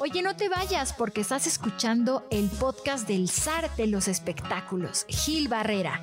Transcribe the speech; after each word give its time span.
Oye, 0.00 0.22
no 0.22 0.36
te 0.36 0.48
vayas 0.48 0.92
porque 0.92 1.20
estás 1.20 1.46
escuchando 1.46 2.26
el 2.30 2.48
podcast 2.48 3.06
del 3.06 3.28
zar 3.28 3.74
de 3.76 3.86
los 3.86 4.08
espectáculos, 4.08 5.06
Gil 5.08 5.48
Barrera. 5.48 6.00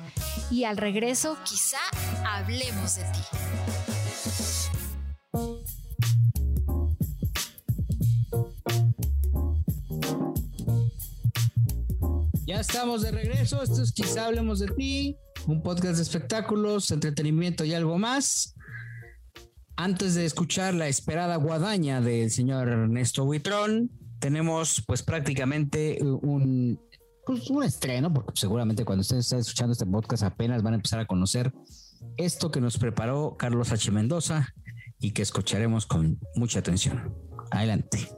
Y 0.50 0.64
al 0.64 0.76
regreso, 0.76 1.36
quizá 1.44 1.78
hablemos 2.24 2.96
de 2.96 3.04
ti. 3.04 3.20
Ya 12.46 12.60
estamos 12.60 13.02
de 13.02 13.12
regreso. 13.12 13.62
Esto 13.62 13.82
es 13.82 13.92
Quizá 13.92 14.26
Hablemos 14.26 14.58
de 14.58 14.68
Ti, 14.68 15.16
un 15.46 15.62
podcast 15.62 15.96
de 15.96 16.02
espectáculos, 16.02 16.90
entretenimiento 16.90 17.64
y 17.64 17.74
algo 17.74 17.98
más. 17.98 18.54
Antes 19.76 20.14
de 20.14 20.24
escuchar 20.24 20.74
la 20.74 20.88
esperada 20.88 21.36
guadaña 21.36 22.00
del 22.00 22.30
señor 22.30 22.68
Ernesto 22.68 23.24
Buitrón, 23.24 23.90
tenemos 24.18 24.82
pues 24.86 25.02
prácticamente 25.02 25.98
un, 26.02 26.80
pues, 27.26 27.50
un 27.50 27.64
estreno, 27.64 28.12
porque 28.12 28.32
seguramente 28.34 28.84
cuando 28.84 29.00
ustedes 29.00 29.26
estén 29.26 29.40
escuchando 29.40 29.72
este 29.72 29.86
podcast 29.86 30.22
apenas 30.22 30.62
van 30.62 30.74
a 30.74 30.76
empezar 30.76 31.00
a 31.00 31.06
conocer 31.06 31.52
esto 32.16 32.50
que 32.50 32.60
nos 32.60 32.78
preparó 32.78 33.36
Carlos 33.38 33.72
H. 33.72 33.90
Mendoza 33.90 34.48
y 34.98 35.12
que 35.12 35.22
escucharemos 35.22 35.86
con 35.86 36.18
mucha 36.36 36.60
atención. 36.60 37.14
Adelante. 37.50 38.08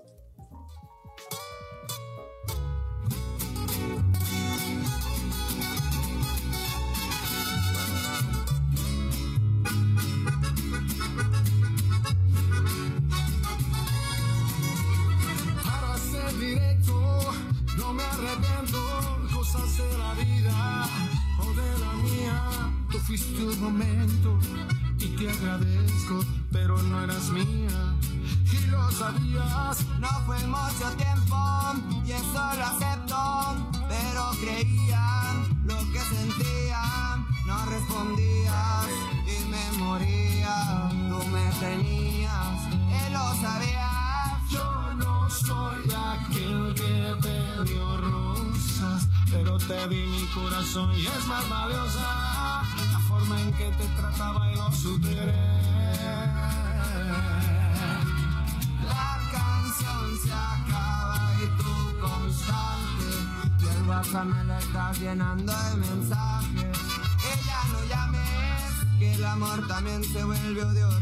Fuiste 23.16 23.44
un 23.44 23.60
momento 23.60 24.38
y 24.98 25.06
te 25.16 25.30
agradezco, 25.30 26.24
pero 26.50 26.76
no 26.82 27.04
eras 27.04 27.30
mía. 27.30 27.94
Y 28.52 28.66
lo 28.66 28.90
sabías, 28.90 29.86
No 30.00 30.08
fue 30.26 30.38
mucho 30.46 30.90
tiempo 30.96 31.36
y 32.04 32.10
eso 32.10 32.42
lo 32.58 32.64
acepto, 32.64 33.70
pero 33.88 34.30
creían 34.40 35.64
lo 35.64 35.78
que 35.92 36.00
sentían, 36.00 37.26
no 37.46 37.64
respondías 37.66 38.88
y 39.26 39.48
me 39.48 39.78
moría, 39.78 40.88
tú 41.08 41.28
me 41.28 41.50
tenías, 41.60 42.58
él 42.74 43.12
lo 43.12 43.34
sabía. 43.40 44.40
yo 44.50 44.94
no 44.94 45.30
soy 45.30 45.84
aquel 46.10 46.74
que 46.74 47.14
te 47.22 47.72
dio 47.72 47.96
rosas, 47.96 49.08
pero 49.30 49.56
te 49.58 49.88
di 49.88 50.04
mi 50.04 50.26
corazón 50.34 50.92
y 50.98 51.06
es 51.06 51.26
más 51.26 51.48
valiosa 51.48 52.33
en 53.32 53.52
que 53.52 53.70
te 53.70 53.86
trataba 53.96 54.52
y 54.52 54.56
lo 54.56 54.70
superé. 54.72 55.32
La 58.84 59.18
canción 59.32 60.18
se 60.22 60.32
acaba 60.32 61.32
y 61.42 61.46
tú 61.56 61.74
constante, 62.00 63.08
y 63.60 63.66
el 63.66 63.88
WhatsApp 63.88 64.26
me 64.26 64.44
lo 64.44 64.58
estás 64.58 64.98
llenando 65.00 65.52
de 65.52 65.76
mensajes. 65.76 66.78
Ya 67.46 67.64
no 67.72 67.84
llames, 67.88 68.98
que 68.98 69.14
el 69.14 69.24
amor 69.24 69.66
también 69.66 70.04
se 70.04 70.22
vuelve 70.24 70.64
odio. 70.64 70.94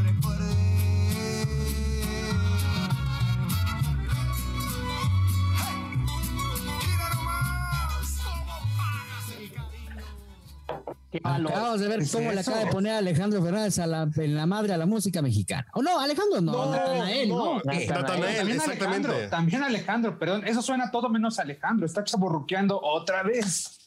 Cariño. 11.21 11.49
Acabamos 11.49 11.79
de 11.79 11.87
ver 11.87 11.99
cómo 12.11 12.31
le 12.31 12.39
acaba 12.39 12.59
de 12.59 12.65
poner 12.67 12.93
a 12.93 12.97
Alejandro 12.99 13.41
Fernández 13.43 13.79
a 13.79 13.87
la, 13.87 14.09
en 14.15 14.35
la 14.35 14.45
madre 14.45 14.73
a 14.73 14.77
la 14.77 14.85
música 14.85 15.21
mexicana. 15.21 15.65
O 15.73 15.81
no, 15.81 15.99
Alejandro 15.99 16.41
no, 16.41 16.51
No, 16.51 16.71
Natanael, 16.71 17.29
¿no? 17.29 17.55
Natanael, 17.57 18.05
También 18.37 18.57
exactamente. 18.57 19.07
Alejandro, 19.07 19.29
también 19.29 19.63
Alejandro, 19.63 20.19
perdón, 20.19 20.47
eso 20.47 20.61
suena 20.61 20.91
todo 20.91 21.09
menos 21.09 21.39
Alejandro, 21.39 21.85
está 21.85 22.03
chaborruqueando 22.03 22.79
otra 22.81 23.23
vez. 23.23 23.77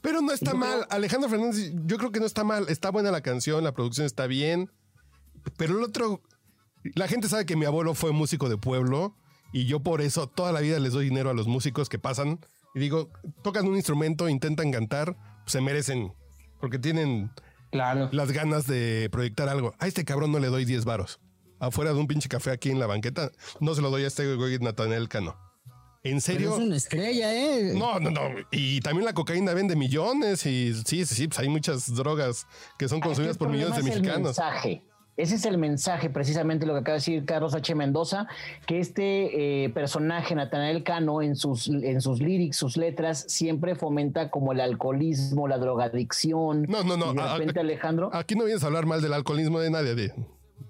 Pero 0.00 0.20
no 0.20 0.32
está 0.32 0.52
Yo 0.52 0.58
mal. 0.58 0.70
creo- 0.80 0.86
Alejandro 0.90 1.30
Fernández, 1.30 1.72
yo 1.86 1.96
creo 1.96 2.12
que 2.12 2.20
no 2.20 2.26
está 2.26 2.44
mal. 2.44 2.66
Está 2.68 2.90
buena 2.90 3.10
la 3.10 3.22
canción, 3.22 3.64
la 3.64 3.72
producción 3.72 4.04
está 4.06 4.26
bien. 4.26 4.70
Pero 5.56 5.78
el 5.78 5.84
otro, 5.84 6.20
la 6.94 7.08
gente 7.08 7.28
sabe 7.28 7.46
que 7.46 7.56
mi 7.56 7.64
abuelo 7.64 7.94
fue 7.94 8.12
músico 8.12 8.48
de 8.48 8.56
pueblo 8.58 9.14
y 9.52 9.66
yo 9.66 9.80
por 9.80 10.00
eso 10.02 10.26
toda 10.26 10.52
la 10.52 10.60
vida 10.60 10.78
les 10.78 10.92
doy 10.92 11.04
dinero 11.06 11.30
a 11.30 11.34
los 11.34 11.46
músicos 11.46 11.88
que 11.88 11.98
pasan 11.98 12.38
y 12.74 12.80
digo, 12.80 13.08
tocan 13.42 13.66
un 13.66 13.76
instrumento, 13.76 14.28
intentan 14.28 14.72
cantar, 14.72 15.16
se 15.46 15.60
merecen 15.60 16.12
porque 16.64 16.78
tienen 16.78 17.30
Claro. 17.70 18.08
las 18.12 18.32
ganas 18.32 18.66
de 18.66 19.08
proyectar 19.12 19.48
algo. 19.50 19.74
A 19.78 19.86
este 19.86 20.04
cabrón 20.06 20.32
no 20.32 20.38
le 20.38 20.46
doy 20.48 20.64
10 20.64 20.86
varos. 20.86 21.20
Afuera 21.60 21.92
de 21.92 21.98
un 21.98 22.06
pinche 22.06 22.28
café 22.28 22.52
aquí 22.52 22.70
en 22.70 22.78
la 22.78 22.86
banqueta, 22.86 23.30
no 23.60 23.74
se 23.74 23.82
lo 23.82 23.90
doy 23.90 24.04
a 24.04 24.06
este 24.06 24.34
güey 24.34 24.58
Natanel 24.60 25.08
Cano. 25.10 25.36
¿En 26.02 26.12
Pero 26.12 26.20
serio? 26.20 26.52
es 26.56 26.58
una 26.62 26.76
estrella, 26.76 27.34
¿eh? 27.34 27.72
No, 27.74 27.98
no, 28.00 28.10
no. 28.10 28.22
Y 28.50 28.80
también 28.80 29.04
la 29.04 29.12
cocaína 29.12 29.52
vende 29.54 29.76
millones 29.76 30.46
y 30.46 30.72
sí, 30.86 31.04
sí, 31.04 31.14
sí, 31.14 31.28
pues 31.28 31.38
hay 31.40 31.48
muchas 31.48 31.94
drogas 31.94 32.46
que 32.78 32.88
son 32.88 33.00
consumidas 33.00 33.36
por 33.36 33.48
millones 33.50 33.74
de 33.76 33.80
es 33.80 33.86
el 33.96 34.00
mexicanos. 34.02 34.38
mensaje. 34.38 34.84
Ese 35.16 35.36
es 35.36 35.44
el 35.46 35.58
mensaje, 35.58 36.10
precisamente 36.10 36.66
lo 36.66 36.72
que 36.74 36.80
acaba 36.80 36.94
de 36.94 36.98
decir 36.98 37.24
Carlos 37.24 37.54
H. 37.54 37.74
Mendoza, 37.76 38.26
que 38.66 38.80
este 38.80 39.64
eh, 39.64 39.68
personaje, 39.70 40.34
Natanael 40.34 40.82
Cano, 40.82 41.22
en 41.22 41.36
sus, 41.36 41.68
en 41.68 42.00
sus 42.00 42.20
lyrics, 42.20 42.56
sus 42.56 42.76
letras, 42.76 43.24
siempre 43.28 43.76
fomenta 43.76 44.30
como 44.30 44.50
el 44.52 44.60
alcoholismo, 44.60 45.46
la 45.46 45.58
drogadicción. 45.58 46.62
No, 46.68 46.82
no, 46.82 46.96
no. 46.96 47.12
Y 47.12 47.16
de 47.16 47.22
repente, 47.38 47.60
a- 47.60 47.62
Alejandro. 47.62 48.10
Aquí 48.12 48.34
no 48.34 48.44
vienes 48.44 48.64
a 48.64 48.66
hablar 48.66 48.86
mal 48.86 49.00
del 49.00 49.12
alcoholismo 49.12 49.60
de 49.60 49.70
nadie. 49.70 49.94
de- 49.94 50.12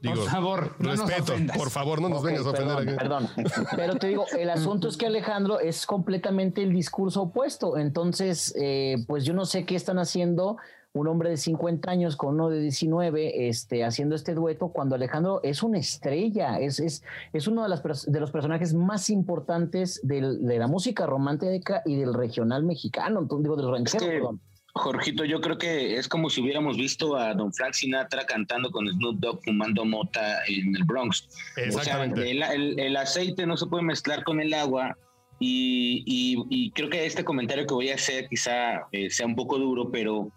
digo, 0.02 0.16
Por 0.16 0.28
favor, 0.28 0.76
no 0.78 0.90
nos 0.90 1.00
respeto. 1.06 1.32
ofendas. 1.32 1.56
por 1.56 1.70
favor, 1.70 2.02
no 2.02 2.10
nos 2.10 2.22
vengas 2.22 2.44
a 2.44 2.50
ofender 2.50 2.96
perdón, 2.96 3.24
aquí. 3.24 3.42
perdón. 3.42 3.66
Pero 3.76 3.96
te 3.96 4.08
digo, 4.08 4.26
el 4.38 4.50
asunto 4.50 4.88
es 4.88 4.98
que 4.98 5.06
Alejandro 5.06 5.58
es 5.60 5.86
completamente 5.86 6.62
el 6.62 6.74
discurso 6.74 7.22
opuesto. 7.22 7.78
Entonces, 7.78 8.54
eh, 8.60 8.96
pues 9.06 9.24
yo 9.24 9.32
no 9.32 9.46
sé 9.46 9.64
qué 9.64 9.74
están 9.76 9.98
haciendo 9.98 10.58
un 10.94 11.08
hombre 11.08 11.28
de 11.30 11.36
50 11.36 11.90
años 11.90 12.14
con 12.16 12.34
uno 12.36 12.48
de 12.50 12.60
19 12.60 13.48
este, 13.48 13.84
haciendo 13.84 14.14
este 14.14 14.32
dueto 14.32 14.68
cuando 14.68 14.94
Alejandro 14.94 15.40
es 15.42 15.64
una 15.64 15.78
estrella, 15.78 16.58
es, 16.60 16.78
es, 16.78 17.02
es 17.32 17.48
uno 17.48 17.64
de, 17.64 17.68
las, 17.68 17.82
de 18.10 18.20
los 18.20 18.30
personajes 18.30 18.74
más 18.74 19.10
importantes 19.10 20.00
del- 20.04 20.46
de 20.46 20.56
la 20.58 20.68
música 20.68 21.04
romántica 21.04 21.82
y 21.84 21.96
del 21.96 22.14
regional 22.14 22.62
mexicano, 22.62 23.20
entonces, 23.20 23.42
digo, 23.42 23.56
del 23.56 23.70
ranchero, 23.72 24.04
que- 24.06 24.12
perdón. 24.12 24.40
Jorgito, 24.76 25.24
yo 25.24 25.40
creo 25.40 25.56
que 25.58 25.96
es 25.96 26.08
como 26.08 26.30
si 26.30 26.40
hubiéramos 26.42 26.76
visto 26.76 27.16
a 27.16 27.32
Don 27.34 27.52
Frank 27.52 27.74
Sinatra 27.74 28.24
cantando 28.26 28.70
con 28.72 28.88
Snoop 28.88 29.18
Dogg 29.20 29.40
fumando 29.44 29.84
mota 29.84 30.44
en 30.48 30.74
el 30.74 30.82
Bronx. 30.84 31.28
Exactamente. 31.56 32.20
O 32.20 32.24
sea, 32.24 32.52
el, 32.54 32.62
el- 32.72 32.80
el 32.80 32.96
aceite 32.96 33.46
no 33.46 33.56
se 33.56 33.66
puede 33.66 33.82
mezclar 33.84 34.22
con 34.24 34.40
el 34.40 34.52
agua 34.54 34.96
y, 35.40 36.02
y- 36.06 36.44
y 36.50 36.70
creo 36.72 36.88
que 36.90 37.04
este 37.06 37.24
comentario 37.24 37.66
que 37.66 37.74
voy 37.74 37.90
a 37.90 37.94
hacer 37.96 38.28
quizá 38.28 38.86
eh, 38.90 39.10
sea 39.10 39.26
un 39.26 39.36
poco 39.36 39.58
duro, 39.58 39.90
pero 39.92 40.32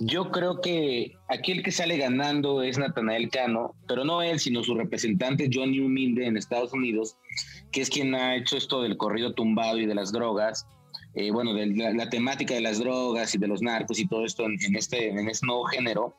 yo 0.00 0.30
creo 0.30 0.60
que 0.60 1.12
aquí 1.28 1.52
el 1.52 1.62
que 1.62 1.72
sale 1.72 1.96
ganando 1.98 2.62
es 2.62 2.78
Natanael 2.78 3.30
Cano, 3.30 3.74
pero 3.86 4.04
no 4.04 4.22
él, 4.22 4.40
sino 4.40 4.64
su 4.64 4.74
representante 4.74 5.48
Johnny 5.52 5.80
Humilde 5.80 6.26
en 6.26 6.36
Estados 6.36 6.72
Unidos, 6.72 7.16
que 7.70 7.82
es 7.82 7.90
quien 7.90 8.14
ha 8.14 8.34
hecho 8.34 8.56
esto 8.56 8.82
del 8.82 8.96
corrido 8.96 9.34
tumbado 9.34 9.78
y 9.78 9.86
de 9.86 9.94
las 9.94 10.10
drogas. 10.10 10.66
eh, 11.14 11.30
bueno, 11.30 11.54
de 11.54 11.66
la, 11.66 11.92
la 11.92 12.08
temática 12.08 12.54
de 12.54 12.60
las 12.60 12.78
drogas 12.78 13.34
y 13.34 13.38
de 13.38 13.48
los 13.48 13.62
narcos 13.62 13.98
y 13.98 14.06
todo 14.06 14.24
esto 14.24 14.44
en, 14.44 14.76
este, 14.76 15.08
en 15.08 15.28
este 15.28 15.46
nuevo 15.46 15.64
género, 15.64 16.14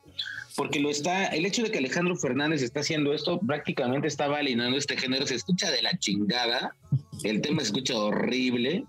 porque 0.54 0.80
lo 0.80 0.90
está, 0.90 1.26
el 1.26 1.46
hecho 1.46 1.62
de 1.62 1.70
que 1.70 1.78
Alejandro 1.78 2.14
Fernández 2.16 2.62
está 2.62 2.80
haciendo 2.80 3.14
esto 3.14 3.40
prácticamente 3.40 4.08
está 4.08 4.28
validando 4.28 4.76
este 4.76 4.96
género, 4.96 5.26
se 5.26 5.36
escucha 5.36 5.70
de 5.70 5.82
la 5.82 5.96
chingada, 5.98 6.76
el 7.24 7.40
tema 7.40 7.60
se 7.60 7.68
escucha 7.68 7.96
horrible, 7.96 8.84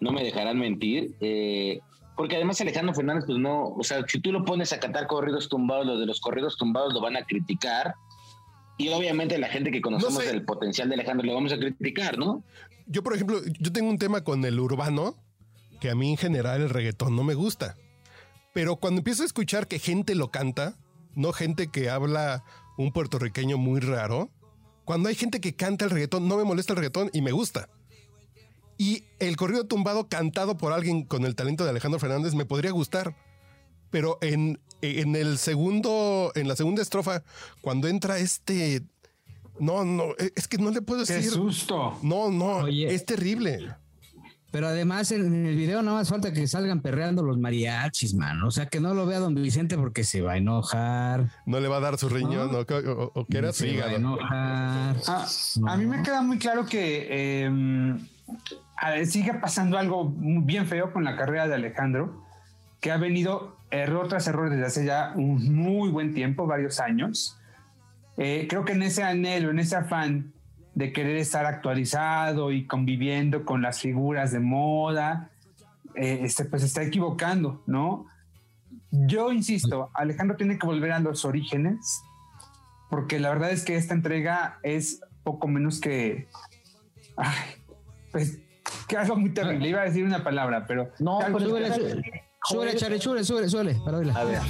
no 0.00 0.12
me 0.12 0.22
dejarán 0.22 0.58
mentir, 0.58 1.14
eh, 1.20 1.80
porque 2.20 2.36
además 2.36 2.60
Alejandro 2.60 2.94
Fernández, 2.94 3.24
pues 3.24 3.38
no, 3.38 3.68
o 3.68 3.82
sea, 3.82 4.04
si 4.06 4.20
tú 4.20 4.30
lo 4.30 4.44
pones 4.44 4.74
a 4.74 4.78
cantar 4.78 5.06
corridos 5.06 5.48
tumbados, 5.48 5.86
los 5.86 5.98
de 5.98 6.04
los 6.04 6.20
corridos 6.20 6.58
tumbados 6.58 6.92
lo 6.92 7.00
van 7.00 7.16
a 7.16 7.24
criticar, 7.24 7.94
y 8.76 8.90
obviamente 8.90 9.38
la 9.38 9.48
gente 9.48 9.70
que 9.70 9.80
conocemos 9.80 10.16
No 10.16 10.20
sé. 10.20 10.28
el 10.28 10.44
potencial 10.44 10.90
de 10.90 10.96
Alejandro 10.96 11.26
lo 11.26 11.32
vamos 11.32 11.50
a 11.54 11.56
criticar, 11.56 12.18
¿no? 12.18 12.44
Yo, 12.84 13.02
por 13.02 13.14
ejemplo, 13.14 13.40
yo 13.58 13.72
tengo 13.72 13.88
un 13.88 13.96
tema 13.96 14.22
con 14.22 14.44
el 14.44 14.60
urbano 14.60 15.16
que 15.80 15.88
a 15.88 15.94
mí 15.94 16.10
en 16.10 16.18
general 16.18 16.60
el 16.60 16.68
reggaetón 16.68 17.16
no 17.16 17.24
me 17.24 17.32
gusta. 17.32 17.78
Pero 18.52 18.76
cuando 18.76 18.98
empiezo 18.98 19.22
a 19.22 19.26
escuchar 19.26 19.66
que 19.66 19.78
gente 19.78 20.14
lo 20.14 20.30
canta, 20.30 20.76
no 21.14 21.32
gente 21.32 21.68
que 21.68 21.88
habla 21.88 22.44
un 22.76 22.92
puertorriqueño 22.92 23.56
muy 23.56 23.80
raro, 23.80 24.28
cuando 24.84 25.08
hay 25.08 25.14
gente 25.14 25.40
que 25.40 25.56
canta 25.56 25.86
el 25.86 25.90
reggaetón, 25.90 26.28
no 26.28 26.36
me 26.36 26.44
molesta 26.44 26.74
el 26.74 26.80
reggaetón 26.80 27.08
y 27.14 27.22
me 27.22 27.32
gusta. 27.32 27.70
Y 28.82 29.04
el 29.18 29.36
corrido 29.36 29.66
tumbado 29.66 30.08
cantado 30.08 30.56
por 30.56 30.72
alguien 30.72 31.02
con 31.04 31.26
el 31.26 31.34
talento 31.34 31.64
de 31.64 31.70
Alejandro 31.70 32.00
Fernández 32.00 32.34
me 32.34 32.46
podría 32.46 32.70
gustar. 32.70 33.14
Pero 33.90 34.16
en, 34.22 34.58
en 34.80 35.16
el 35.16 35.36
segundo, 35.36 36.32
en 36.34 36.48
la 36.48 36.56
segunda 36.56 36.80
estrofa, 36.80 37.22
cuando 37.60 37.88
entra 37.88 38.18
este 38.18 38.82
No, 39.58 39.84
no, 39.84 40.12
e- 40.18 40.32
es 40.34 40.48
que 40.48 40.56
no 40.56 40.70
le 40.70 40.80
puedo 40.80 41.04
¡Qué 41.04 41.12
decir. 41.12 41.30
susto! 41.30 41.98
No, 42.02 42.30
no, 42.30 42.58
Oye. 42.64 42.94
es 42.94 43.04
terrible. 43.04 43.74
Pero 44.50 44.68
además 44.68 45.12
en, 45.12 45.44
el 45.46 45.56
video 45.56 45.82
nada 45.82 45.98
más 45.98 46.08
falta 46.08 46.32
que 46.32 46.46
salgan 46.48 46.80
perreando 46.80 47.22
los 47.22 47.36
mariachis, 47.38 48.14
man. 48.14 48.42
O 48.44 48.50
sea, 48.50 48.64
que 48.66 48.80
no 48.80 48.94
lo 48.94 49.04
vea 49.04 49.18
don 49.18 49.34
Vicente 49.34 49.76
porque 49.76 50.04
se 50.04 50.22
va 50.22 50.32
a 50.32 50.36
enojar. 50.38 51.30
No 51.44 51.60
le 51.60 51.68
va 51.68 51.76
a 51.76 51.80
dar 51.80 51.98
su 51.98 52.08
riñón 52.08 52.54
o, 52.54 52.60
o- 52.60 53.12
o 53.14 53.26
que 53.26 53.36
era 53.38 53.52
su 53.52 53.58
se 53.64 53.66
va 53.66 53.72
a 53.72 53.74
hígado. 53.74 53.96
enojar. 53.96 54.96
Ah, 55.06 55.26
A 55.66 55.76
mí 55.76 55.84
me 55.84 56.02
queda 56.02 56.22
muy 56.22 56.38
claro 56.38 56.64
que 56.64 57.06
eh, 57.10 57.50
ver, 57.50 58.00
sigue 59.04 59.34
pasando 59.34 59.78
algo 59.78 60.12
bien 60.16 60.66
feo 60.66 60.92
con 60.92 61.04
la 61.04 61.16
carrera 61.16 61.48
de 61.48 61.54
Alejandro, 61.54 62.24
que 62.80 62.90
ha 62.90 62.96
venido 62.96 63.56
error 63.70 64.08
tras 64.08 64.26
error 64.26 64.50
desde 64.50 64.66
hace 64.66 64.84
ya 64.84 65.12
un 65.14 65.54
muy 65.54 65.90
buen 65.90 66.14
tiempo, 66.14 66.46
varios 66.46 66.80
años. 66.80 67.38
Eh, 68.16 68.46
creo 68.48 68.64
que 68.64 68.72
en 68.72 68.82
ese 68.82 69.02
anhelo, 69.02 69.50
en 69.50 69.58
ese 69.58 69.76
afán 69.76 70.32
de 70.74 70.92
querer 70.92 71.16
estar 71.16 71.46
actualizado 71.46 72.52
y 72.52 72.66
conviviendo 72.66 73.44
con 73.44 73.62
las 73.62 73.80
figuras 73.80 74.32
de 74.32 74.40
moda, 74.40 75.30
eh, 75.94 76.20
este, 76.22 76.44
pues 76.44 76.62
se 76.62 76.68
está 76.68 76.82
equivocando, 76.82 77.62
¿no? 77.66 78.06
Yo 78.90 79.32
insisto, 79.32 79.90
Alejandro 79.94 80.36
tiene 80.36 80.58
que 80.58 80.66
volver 80.66 80.92
a 80.92 81.00
los 81.00 81.24
orígenes, 81.24 82.02
porque 82.88 83.20
la 83.20 83.28
verdad 83.30 83.50
es 83.50 83.64
que 83.64 83.76
esta 83.76 83.94
entrega 83.94 84.58
es 84.62 85.00
poco 85.22 85.48
menos 85.48 85.80
que. 85.80 86.28
Ay, 87.16 87.62
pues 88.10 88.40
que 88.90 88.96
algo 88.96 89.16
muy 89.16 89.30
terrible. 89.32 89.68
Iba 89.68 89.82
a 89.82 89.84
decir 89.84 90.04
una 90.04 90.22
palabra, 90.22 90.66
pero. 90.66 90.90
No, 90.98 91.20
pero 91.24 91.38
Súbele, 91.40 92.78
súbele, 92.78 92.98
súbele, 92.98 93.24
súbele, 93.24 93.48
súbele, 93.48 93.74
para 93.84 93.98
oírla. 93.98 94.14
A 94.14 94.24
ver. 94.24 94.40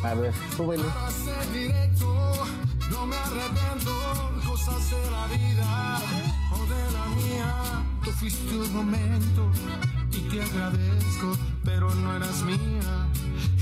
A 0.05 0.15
ver, 0.15 0.33
súbele. 0.57 0.85
Para 0.85 1.11
ser 1.11 1.53
directo, 1.53 2.45
no 2.91 3.07
me 3.07 3.17
arrepiento, 3.17 3.93
cosas 4.47 4.91
de 4.91 5.11
la 5.11 5.27
vida 5.29 6.01
o 6.62 6.67
de 6.67 6.93
la 6.93 7.06
mía. 7.06 7.85
Tú 8.05 8.11
fuiste 8.12 8.55
un 8.56 8.73
momento 8.75 9.50
y 10.11 10.20
te 10.29 10.43
agradezco, 10.43 11.37
pero 11.64 11.94
no 11.94 12.17
eras 12.17 12.43
mía 12.43 13.09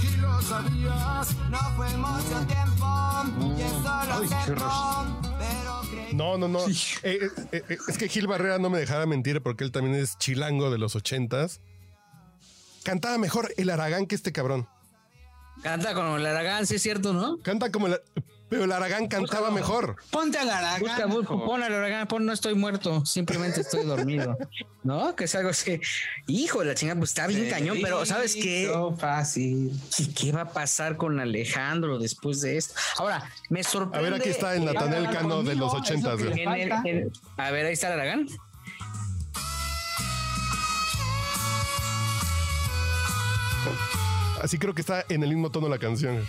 y 0.02 0.16
lo 0.16 0.40
sabías. 0.42 1.36
No 1.50 1.58
fue 1.76 1.96
mucho 1.96 2.46
tiempo 2.46 3.56
y 3.56 3.62
eso 3.62 3.82
lo 3.82 4.14
Ay, 4.14 4.28
qué 4.28 4.34
acepto, 4.34 4.64
horror. 4.64 5.06
pero 5.38 5.80
creí. 5.90 6.14
no, 6.14 6.38
no, 6.38 6.48
no. 6.48 6.60
Eh, 6.68 6.72
eh, 7.02 7.30
eh, 7.52 7.78
es 7.88 7.98
que 7.98 8.08
Gil 8.08 8.26
Barrera 8.26 8.58
no 8.58 8.70
me 8.70 8.78
dejaba 8.78 9.06
mentir 9.06 9.42
porque 9.42 9.64
él 9.64 9.72
también 9.72 9.96
es 9.96 10.16
chilango 10.18 10.70
de 10.70 10.78
los 10.78 10.96
ochentas. 10.96 11.60
Cantaba 12.82 13.18
mejor 13.18 13.52
el 13.58 13.68
Aragán 13.70 14.06
que 14.06 14.14
este 14.14 14.32
cabrón. 14.32 14.66
Canta 15.62 15.92
con 15.92 16.06
el 16.18 16.24
Aragán, 16.24 16.66
sí 16.66 16.76
es 16.76 16.82
cierto, 16.82 17.12
¿no? 17.12 17.38
Canta 17.42 17.70
como 17.70 17.88
el... 17.88 18.00
Pero 18.50 18.64
el 18.64 18.72
Aragán 18.72 19.06
cantaba 19.06 19.50
mejor. 19.52 19.96
Ponte 20.10 20.36
a 20.36 20.44
la 20.44 20.78
Busca, 20.80 21.06
busca, 21.06 21.28
pon 21.34 21.62
al 21.62 21.72
Aragán, 21.72 22.06
pon 22.08 22.26
no 22.26 22.32
estoy 22.32 22.54
muerto, 22.54 23.06
simplemente 23.06 23.60
estoy 23.60 23.84
dormido. 23.86 24.36
¿No? 24.82 25.14
Que 25.14 25.24
es 25.24 25.34
algo 25.36 25.50
así. 25.50 25.80
Hijo 26.26 26.58
de 26.60 26.66
la 26.66 26.74
chingada, 26.74 26.98
pues 26.98 27.10
está 27.10 27.26
bien 27.28 27.48
cañón, 27.48 27.78
pero 27.80 28.04
¿sabes 28.04 28.34
qué? 28.34 28.70
fácil. 28.98 29.72
¿Qué- 29.96 30.12
¿Qué 30.12 30.32
va 30.32 30.42
a 30.42 30.48
pasar 30.52 30.96
con 30.96 31.20
Alejandro 31.20 31.98
después 31.98 32.40
de 32.40 32.56
esto? 32.56 32.74
Ahora, 32.98 33.30
me 33.50 33.60
A 33.60 33.64
sorprende. 33.64 34.10
ver, 34.10 34.20
aquí 34.20 34.28
está 34.30 34.54
el 34.56 34.64
Natanel 34.64 35.08
Cano 35.10 35.42
de 35.44 35.54
los 35.54 35.72
ochentas. 35.72 36.18
a 36.20 37.50
ver, 37.52 37.66
ahí 37.66 37.72
está 37.72 37.86
el 37.86 37.92
Aragán. 38.00 38.26
Así 44.42 44.58
creo 44.58 44.74
que 44.74 44.80
está 44.80 45.04
en 45.08 45.22
el 45.22 45.28
mismo 45.28 45.50
tono 45.50 45.68
la 45.68 45.78
canción. 45.78 46.26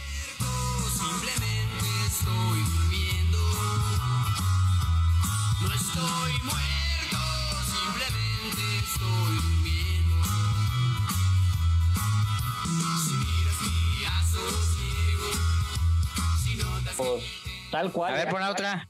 Tal 17.82 17.92
cual. 17.92 18.14
A 18.14 18.18
ver, 18.18 18.30
pon 18.30 18.42
la 18.42 18.52
otra. 18.52 18.88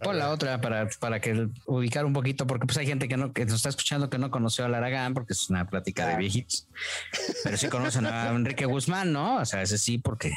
Pon 0.00 0.18
la 0.18 0.30
otra 0.30 0.60
para, 0.60 0.88
para 1.00 1.20
que 1.20 1.48
ubicar 1.66 2.04
un 2.04 2.12
poquito, 2.12 2.46
porque 2.46 2.66
pues 2.66 2.76
hay 2.76 2.86
gente 2.86 3.08
que 3.08 3.16
no 3.16 3.32
que 3.32 3.44
nos 3.46 3.54
está 3.54 3.70
escuchando 3.70 4.10
que 4.10 4.18
no 4.18 4.30
conoció 4.30 4.64
al 4.64 4.74
Aragán, 4.74 5.14
porque 5.14 5.32
es 5.32 5.48
una 5.48 5.66
plática 5.66 6.06
de 6.08 6.16
viejitos. 6.16 6.66
Pero 7.42 7.56
sí 7.56 7.68
conocen 7.68 8.06
a 8.06 8.28
Enrique 8.28 8.66
Guzmán, 8.66 9.12
¿no? 9.12 9.38
O 9.38 9.44
sea, 9.46 9.62
ese 9.62 9.78
sí, 9.78 9.98
porque 9.98 10.34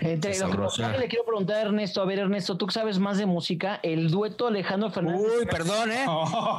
Entre 0.00 0.30
lo 0.30 0.46
que 0.46 0.52
Sabrosa. 0.52 0.82
pasa, 0.86 0.98
le 0.98 1.08
quiero 1.08 1.24
preguntar 1.26 1.56
a 1.56 1.62
Ernesto, 1.62 2.00
a 2.00 2.06
ver 2.06 2.20
Ernesto, 2.20 2.56
tú 2.56 2.66
que 2.66 2.72
sabes 2.72 2.98
más 2.98 3.18
de 3.18 3.26
música, 3.26 3.80
el 3.82 4.10
dueto 4.10 4.46
Alejandro 4.46 4.90
Fernández. 4.90 5.20
Uy, 5.40 5.46
perdón, 5.46 5.92
¿eh? 5.92 6.06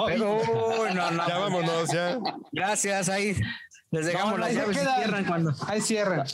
Pero, 0.07 0.35
uy, 0.35 0.93
no, 0.93 1.11
no. 1.11 1.27
Ya 1.27 1.37
vámonos, 1.37 1.91
ya. 1.91 2.19
Gracias, 2.51 3.09
ahí. 3.09 3.35
Les 3.93 4.07
dejamos 4.07 4.31
No, 4.31 4.37
las 4.39 4.55
llaves 4.55 4.75
y 4.75 4.79
cierran 4.79 5.25
cuando. 5.25 5.53
Ahí 5.67 5.79
cierran. 5.79 6.25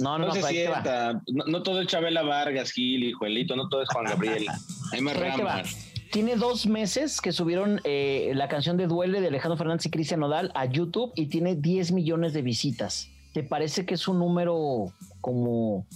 No, 0.00 0.18
no, 0.18 0.26
No, 0.26 0.34
no, 0.34 0.34
se 0.34 0.42
sienta. 0.42 1.22
No, 1.28 1.44
no 1.46 1.62
todo 1.62 1.80
es 1.80 1.86
Chabela 1.86 2.22
Vargas, 2.22 2.72
Gil 2.72 3.04
y 3.04 3.12
Juelito, 3.12 3.54
no 3.54 3.68
todo 3.68 3.82
es 3.82 3.88
Juan 3.88 4.06
Gabriel. 4.06 4.46
Hay 4.92 5.00
más 5.00 5.16
ramas. 5.16 5.92
Tiene 6.10 6.34
dos 6.34 6.66
meses 6.66 7.20
que 7.20 7.30
subieron 7.30 7.80
eh, 7.84 8.32
la 8.34 8.48
canción 8.48 8.76
de 8.76 8.88
Duele 8.88 9.20
de 9.20 9.28
Alejandro 9.28 9.56
Fernández 9.56 9.86
y 9.86 9.90
Cristian 9.90 10.20
Nodal 10.20 10.50
a 10.56 10.64
YouTube 10.64 11.12
y 11.14 11.26
tiene 11.26 11.54
10 11.54 11.92
millones 11.92 12.32
de 12.32 12.42
visitas. 12.42 13.10
¿Te 13.32 13.44
parece 13.44 13.86
que 13.86 13.94
es 13.94 14.08
un 14.08 14.18
número 14.18 14.92
como... 15.20 15.86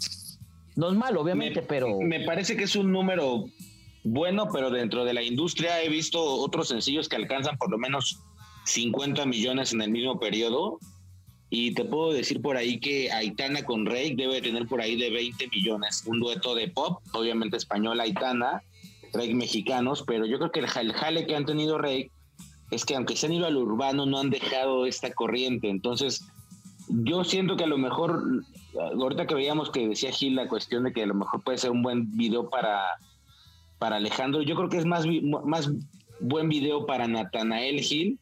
No 0.76 0.88
es 0.90 0.94
malo, 0.94 1.20
obviamente, 1.20 1.62
me, 1.62 1.66
pero... 1.66 1.98
me 2.00 2.20
parece 2.20 2.56
que 2.56 2.64
es 2.64 2.76
un 2.76 2.92
número 2.92 3.46
bueno, 4.04 4.48
pero 4.52 4.70
dentro 4.70 5.04
de 5.04 5.14
la 5.14 5.22
industria 5.22 5.82
he 5.82 5.88
visto 5.88 6.22
otros 6.22 6.68
sencillos 6.68 7.08
que 7.08 7.16
alcanzan 7.16 7.58
por 7.58 7.70
lo 7.70 7.78
menos 7.78 8.20
50 8.66 9.26
millones 9.26 9.72
en 9.72 9.82
el 9.82 9.90
mismo 9.90 10.20
periodo. 10.20 10.78
Y 11.50 11.72
te 11.74 11.84
puedo 11.84 12.12
decir 12.12 12.42
por 12.42 12.56
ahí 12.56 12.78
que 12.78 13.10
Aitana 13.10 13.64
con 13.64 13.86
Rey 13.86 14.14
debe 14.14 14.42
tener 14.42 14.66
por 14.66 14.80
ahí 14.82 14.96
de 14.96 15.08
20 15.10 15.48
millones. 15.48 16.04
Un 16.06 16.20
dueto 16.20 16.54
de 16.54 16.68
pop, 16.68 17.00
obviamente 17.12 17.56
español 17.56 18.00
Aitana, 18.00 18.62
Rey 19.14 19.32
mexicanos, 19.34 20.04
pero 20.06 20.26
yo 20.26 20.38
creo 20.38 20.50
que 20.52 20.60
el, 20.60 20.66
ja- 20.66 20.82
el 20.82 20.92
jale 20.92 21.26
que 21.26 21.34
han 21.34 21.46
tenido 21.46 21.78
Rey 21.78 22.10
es 22.70 22.84
que 22.84 22.94
aunque 22.96 23.16
se 23.16 23.26
han 23.26 23.32
ido 23.32 23.46
al 23.46 23.56
urbano, 23.56 24.04
no 24.04 24.18
han 24.18 24.28
dejado 24.28 24.84
esta 24.84 25.10
corriente. 25.14 25.70
Entonces, 25.70 26.26
yo 26.88 27.24
siento 27.24 27.56
que 27.56 27.64
a 27.64 27.68
lo 27.68 27.78
mejor, 27.78 28.22
ahorita 29.00 29.26
que 29.26 29.34
veíamos 29.34 29.70
que 29.70 29.88
decía 29.88 30.12
Gil 30.12 30.34
la 30.34 30.48
cuestión 30.48 30.84
de 30.84 30.92
que 30.92 31.02
a 31.02 31.06
lo 31.06 31.14
mejor 31.14 31.42
puede 31.42 31.56
ser 31.56 31.70
un 31.70 31.82
buen 31.82 32.14
video 32.18 32.50
para, 32.50 32.82
para 33.78 33.96
Alejandro, 33.96 34.42
yo 34.42 34.54
creo 34.54 34.68
que 34.68 34.76
es 34.76 34.84
más, 34.84 35.06
más 35.46 35.70
buen 36.20 36.50
video 36.50 36.84
para 36.84 37.08
Natanael 37.08 37.80
Gil, 37.80 38.18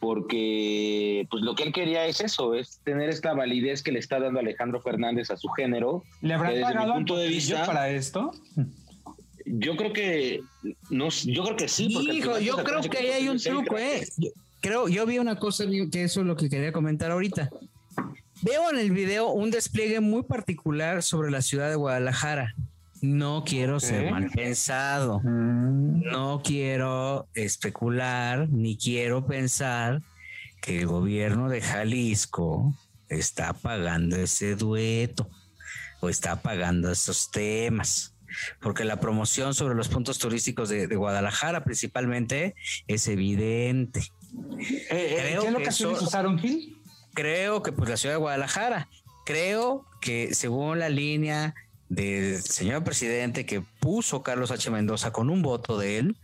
porque 0.00 1.26
pues 1.30 1.42
lo 1.42 1.54
que 1.54 1.64
él 1.64 1.72
quería 1.72 2.06
es 2.06 2.20
eso, 2.20 2.54
es 2.54 2.80
tener 2.84 3.08
esta 3.08 3.34
validez 3.34 3.82
que 3.82 3.92
le 3.92 3.98
está 3.98 4.20
dando 4.20 4.40
Alejandro 4.40 4.80
Fernández 4.80 5.30
a 5.30 5.36
su 5.36 5.48
género. 5.48 6.04
¿Le 6.20 6.34
habrán 6.34 6.52
desde 6.52 6.66
mi 6.66 6.72
pagado 6.72 6.92
al 6.92 6.98
punto 6.98 7.16
de 7.16 7.28
vista, 7.28 7.66
para 7.66 7.90
esto? 7.90 8.32
yo 9.44 9.76
creo 9.76 9.92
que 9.92 10.42
no, 10.90 11.08
yo 11.08 11.44
creo 11.44 11.56
que 11.56 11.68
sí. 11.68 11.90
porque 11.92 12.12
Hijo, 12.12 12.38
yo 12.38 12.56
creo 12.56 12.80
que 12.82 12.98
ahí 12.98 13.08
hay 13.08 13.28
un 13.28 13.38
truco. 13.38 13.78
¿eh? 13.78 14.06
Yo 14.16 14.30
creo, 14.60 14.88
yo 14.88 15.06
vi 15.06 15.18
una 15.18 15.36
cosa 15.36 15.64
que 15.90 16.04
eso 16.04 16.20
es 16.20 16.26
lo 16.26 16.36
que 16.36 16.48
quería 16.48 16.72
comentar 16.72 17.10
ahorita. 17.10 17.50
Veo 18.42 18.70
en 18.70 18.78
el 18.78 18.92
video 18.92 19.30
un 19.30 19.50
despliegue 19.50 20.00
muy 20.00 20.22
particular 20.22 21.02
sobre 21.02 21.30
la 21.30 21.42
ciudad 21.42 21.70
de 21.70 21.76
Guadalajara. 21.76 22.54
No 23.00 23.44
quiero 23.44 23.80
ser 23.80 24.10
mal 24.10 24.30
pensado. 24.30 25.20
Mm. 25.20 26.02
No 26.10 26.42
quiero 26.42 27.28
especular 27.34 28.48
ni 28.48 28.76
quiero 28.76 29.26
pensar 29.26 30.02
que 30.60 30.80
el 30.80 30.86
gobierno 30.86 31.48
de 31.48 31.60
Jalisco 31.60 32.74
está 33.08 33.52
pagando 33.52 34.16
ese 34.16 34.56
dueto 34.56 35.28
o 36.00 36.08
está 36.08 36.42
pagando 36.42 36.90
esos 36.90 37.30
temas. 37.30 38.14
Porque 38.60 38.84
la 38.84 39.00
promoción 39.00 39.54
sobre 39.54 39.74
los 39.74 39.88
puntos 39.88 40.18
turísticos 40.18 40.68
de, 40.68 40.86
de 40.86 40.96
Guadalajara 40.96 41.64
principalmente 41.64 42.54
es 42.86 43.08
evidente. 43.08 44.00
Eh, 44.58 44.86
eh, 44.90 45.16
Creo 45.20 45.42
¿Qué 45.42 45.50
locaciones 45.50 46.02
usaron, 46.02 46.38
Gil? 46.38 46.78
creo 47.14 47.64
que 47.64 47.72
pues 47.72 47.90
la 47.90 47.96
ciudad 47.96 48.14
de 48.14 48.20
Guadalajara, 48.20 48.88
creo 49.26 49.84
que 50.00 50.34
según 50.34 50.78
la 50.78 50.88
línea 50.88 51.52
del 51.88 52.42
señor 52.42 52.84
presidente 52.84 53.46
que 53.46 53.62
puso 53.80 54.22
Carlos 54.22 54.50
H. 54.50 54.70
Mendoza 54.70 55.10
con 55.10 55.30
un 55.30 55.40
voto 55.42 55.78
de 55.78 55.98
él, 55.98 56.16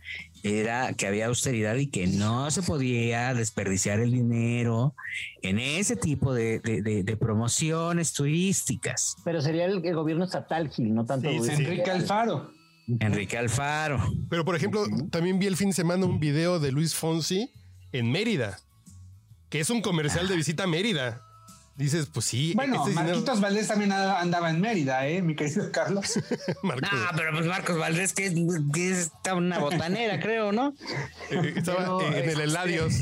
era 0.43 0.93
que 0.93 1.07
había 1.07 1.25
austeridad 1.25 1.75
y 1.75 1.87
que 1.87 2.05
no 2.05 2.51
se 2.51 2.61
podía 2.61 3.33
desperdiciar 3.33 3.99
el 3.99 4.11
dinero 4.11 4.93
en 5.41 5.57
ese 5.57 5.95
tipo 5.95 6.33
de, 6.35 6.59
de- 6.59 6.83
de- 6.83 7.03
de 7.03 7.17
promociones 7.17 8.13
turísticas. 8.13 9.15
Pero 9.25 9.41
sería 9.41 9.65
el, 9.65 9.83
el 9.83 9.95
gobierno 9.95 10.25
estatal, 10.25 10.69
Gil, 10.69 10.93
no 10.93 11.03
tanto 11.05 11.29
Sí, 11.29 11.35
el 11.37 11.41
sí, 11.41 11.47
gobierno 11.49 11.63
Enrique 11.67 11.81
federal. 11.91 12.01
Alfaro. 12.01 12.51
Enrique 12.99 13.37
Alfaro. 13.39 13.99
Pero, 14.29 14.45
por 14.45 14.55
ejemplo, 14.55 14.85
también 15.09 15.39
vi 15.39 15.47
el 15.47 15.57
fin 15.57 15.69
de 15.69 15.73
semana 15.75 16.05
un 16.05 16.19
video 16.19 16.59
de 16.59 16.71
Luis 16.71 16.93
Fonsi 16.93 17.49
en 17.91 18.11
Mérida, 18.11 18.59
que 19.49 19.59
es 19.59 19.71
un 19.71 19.81
comercial 19.81 20.27
de 20.27 20.35
visita 20.35 20.65
a 20.65 20.67
Mérida. 20.67 21.21
Dices, 21.75 22.07
pues 22.13 22.25
sí. 22.25 22.53
Bueno, 22.55 22.75
este 22.75 22.91
dinero- 22.91 23.07
Marquitos 23.09 23.41
Valdés 23.41 23.67
también 23.67 23.91
andaba 23.91 24.49
en 24.49 24.61
Mérida, 24.61 25.05
¿eh? 25.07 25.21
Mi 25.21 25.35
querido 25.35 25.71
Carlos. 25.73 26.19
Marcos, 26.63 26.89
Ah, 26.91 27.11
pero 27.15 27.31
pues 27.33 27.45
Marcos 27.45 27.77
Valdés, 27.77 28.13
que, 28.13 28.33
que 28.73 28.91
está 28.91 29.35
una 29.35 29.59
botanera, 29.59 30.19
creo, 30.21 30.51
¿no? 30.53 30.73
eh, 31.31 31.53
estaba 31.57 31.77
pero, 31.79 32.01
en 32.07 32.13
el 32.13 32.29
este- 32.29 32.43
Eladios, 32.43 32.93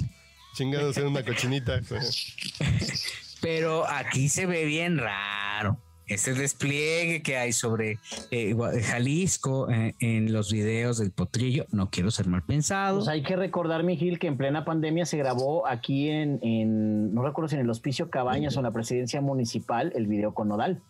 chingándose 0.56 1.02
en 1.02 1.08
una 1.08 1.24
cochinita. 1.24 1.80
Pero 3.42 3.86
aquí 3.90 4.30
se 4.30 4.46
ve 4.46 4.64
bien 4.64 4.98
raro 4.98 5.78
ese 6.14 6.34
despliegue 6.34 7.22
que 7.22 7.38
hay 7.38 7.54
sobre 7.54 8.00
eh, 8.32 8.56
Jalisco 8.84 9.70
eh, 9.70 9.96
en 10.00 10.32
los 10.32 10.52
videos 10.52 10.98
del 10.98 11.12
potrillo. 11.12 11.66
No 11.72 11.90
quiero 11.90 12.12
ser 12.12 12.28
mal 12.28 12.44
pensado. 12.44 12.98
Pues 12.98 13.08
hay 13.08 13.24
que 13.24 13.36
recordar, 13.36 13.84
Miguel, 13.84 14.20
que 14.20 14.28
en 14.28 14.38
plena 14.38 14.66
pandemia 14.66 15.06
se 15.06 15.18
grabó 15.18 15.68
aquí 15.68 16.10
en, 16.10 16.40
en, 16.42 17.14
no 17.14 17.24
recuerdo 17.24 17.50
si 17.50 17.56
en 17.56 17.62
el 17.62 17.70
Hospicio 17.70 18.10
Cabañas 18.10 18.56
o 18.56 18.60
en 18.60 18.64
la 18.64 18.72
presidencia 18.72 19.22
municipal, 19.22 19.92
el 19.96 20.08
video 20.08 20.34
con 20.34 20.50
Nodal. 20.50 20.82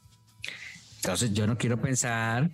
Entonces 0.97 1.33
yo 1.33 1.47
no 1.47 1.57
quiero 1.57 1.81
pensar 1.81 2.49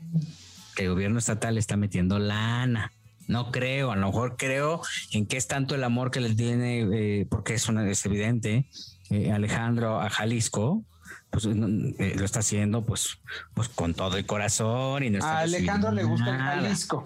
que 0.76 0.84
el 0.84 0.90
gobierno 0.90 1.20
estatal 1.20 1.58
está 1.58 1.78
metiendo 1.78 2.18
lana. 2.18 2.92
No 3.28 3.52
creo, 3.52 3.92
a 3.92 3.96
lo 3.96 4.08
mejor 4.08 4.38
creo 4.38 4.82
en 5.12 5.28
que 5.28 5.38
es 5.38 5.48
tanto 5.48 5.76
el 5.76 5.84
amor 5.84 6.10
que 6.10 6.20
le 6.20 6.34
tiene, 6.34 6.88
eh, 6.92 7.28
porque 7.30 7.54
es, 7.54 7.70
una, 7.70 7.88
es 7.88 8.04
evidente, 8.08 8.66
eh, 9.12 9.32
Alejandro 9.32 10.02
a 10.02 10.10
Jalisco, 10.10 10.84
pues 11.32 11.46
no, 11.46 11.68
eh, 12.00 12.16
lo 12.18 12.26
está 12.26 12.40
haciendo 12.40 12.84
pues, 12.84 13.20
pues 13.54 13.70
con 13.70 13.94
todo 13.94 14.18
el 14.18 14.26
corazón 14.26 15.04
y 15.04 15.10
no 15.10 15.20
está 15.20 15.38
A 15.38 15.40
Alejandro 15.42 15.92
le 15.92 16.04
gusta 16.04 16.30
el 16.32 16.38
nada. 16.38 16.56
Jalisco. 16.62 17.06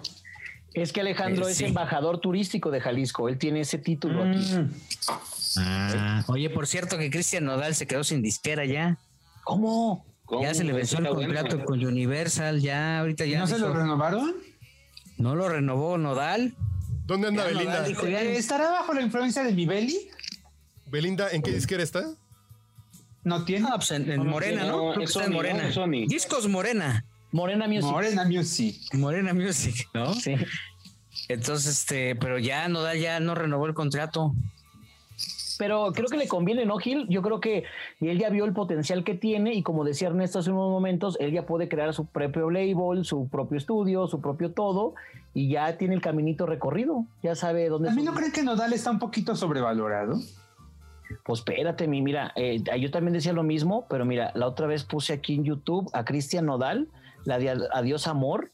Es 0.72 0.92
que 0.92 1.02
Alejandro 1.02 1.46
Eh, 1.46 1.52
es 1.52 1.58
sí. 1.58 1.64
embajador 1.66 2.18
turístico 2.20 2.70
de 2.70 2.80
Jalisco, 2.80 3.28
él 3.28 3.38
tiene 3.38 3.60
ese 3.60 3.78
título 3.78 4.24
aquí. 4.24 4.38
Mm. 4.54 4.70
Ah, 5.58 6.24
oye, 6.26 6.50
por 6.50 6.66
cierto 6.66 6.98
que 6.98 7.10
Cristian 7.10 7.44
Nodal 7.44 7.74
se 7.76 7.86
quedó 7.86 8.02
sin 8.02 8.22
disquera 8.22 8.64
ya. 8.64 8.98
¿Cómo? 9.44 10.04
¿Cómo? 10.24 10.42
Ya 10.42 10.54
se 10.54 10.64
le 10.64 10.72
venció 10.72 10.98
el 10.98 11.04
bueno. 11.04 11.20
contrato 11.20 11.64
con 11.64 11.84
Universal, 11.84 12.60
ya 12.60 12.98
ahorita 13.00 13.24
ya 13.26 13.38
¿No 13.40 13.46
se 13.46 13.58
lo 13.58 13.72
renovaron? 13.72 14.34
no 15.18 15.34
lo 15.36 15.48
renovó 15.48 15.96
Nodal. 15.98 16.54
¿Dónde 17.06 17.28
anda 17.28 17.42
Ya, 17.42 17.48
Belinda? 17.50 17.72
Nodal 17.74 17.86
dijo, 17.88 18.06
ya- 18.08 18.22
Eh, 18.22 18.36
¿Estará 18.36 18.70
bajo 18.70 18.94
la 18.94 19.02
influencia 19.02 19.44
de 19.44 19.52
mi 19.52 19.66
Beli? 19.66 19.96
Belinda, 20.86 21.30
¿en 21.30 21.42
qué 21.42 21.52
disquera 21.52 21.82
está? 21.82 22.02
¿No 23.24 23.44
tiene? 23.44 23.66
Ah, 23.70 23.76
pues 23.76 23.90
en, 23.90 24.10
en 24.10 24.18
No, 24.18 24.24
Morena, 24.24 24.64
no, 24.64 24.94
¿no? 24.94 25.00
Es 25.00 25.16
en 25.16 25.32
Morena. 25.32 25.64
¿no? 25.64 25.72
Sony. 25.72 26.06
Discos 26.06 26.48
Morena. 26.48 27.04
Morena 27.32 27.66
Music. 27.66 27.90
Morena 27.90 28.24
Music. 28.24 28.76
Morena 28.92 29.34
Music, 29.34 29.88
¿no? 29.92 30.14
Sí. 30.14 30.36
Entonces, 31.28 31.78
este, 31.80 32.14
pero 32.16 32.38
ya 32.38 32.68
Nodal 32.68 32.98
ya 33.00 33.18
no 33.20 33.34
renovó 33.34 33.66
el 33.66 33.74
contrato. 33.74 34.34
Pero 35.58 35.92
creo 35.92 36.08
que 36.08 36.16
le 36.16 36.28
conviene, 36.28 36.66
¿no, 36.66 36.78
Gil? 36.78 37.06
Yo 37.08 37.22
creo 37.22 37.40
que 37.40 37.64
él 38.00 38.18
ya 38.18 38.28
vio 38.28 38.44
el 38.44 38.52
potencial 38.52 39.04
que 39.04 39.14
tiene 39.14 39.54
y 39.54 39.62
como 39.62 39.84
decía 39.84 40.08
Ernesto 40.08 40.40
hace 40.40 40.50
unos 40.50 40.70
momentos, 40.70 41.16
él 41.20 41.32
ya 41.32 41.46
puede 41.46 41.68
crear 41.68 41.94
su 41.94 42.06
propio 42.06 42.50
label, 42.50 43.04
su 43.04 43.28
propio 43.28 43.58
estudio, 43.58 44.06
su 44.08 44.20
propio 44.20 44.50
todo 44.52 44.94
y 45.32 45.48
ya 45.48 45.76
tiene 45.78 45.94
el 45.94 46.00
caminito 46.00 46.46
recorrido, 46.46 47.04
ya 47.22 47.34
sabe 47.34 47.68
dónde... 47.68 47.88
¿A 47.88 47.94
mí 47.94 48.02
no 48.02 48.14
creen 48.14 48.32
que 48.32 48.42
Nodal 48.42 48.72
está 48.72 48.90
un 48.90 48.98
poquito 48.98 49.36
sobrevalorado? 49.36 50.20
Pues 51.24 51.40
espérate, 51.40 51.86
mi, 51.86 52.02
mira, 52.02 52.32
eh, 52.36 52.62
yo 52.80 52.90
también 52.90 53.12
decía 53.12 53.32
lo 53.32 53.42
mismo, 53.42 53.86
pero 53.88 54.04
mira, 54.04 54.32
la 54.34 54.46
otra 54.46 54.66
vez 54.66 54.84
puse 54.84 55.12
aquí 55.12 55.34
en 55.34 55.44
YouTube 55.44 55.90
a 55.92 56.04
Cristian 56.04 56.46
Nodal, 56.46 56.88
la 57.24 57.38
de 57.38 57.50
Adiós 57.72 58.06
Amor, 58.06 58.50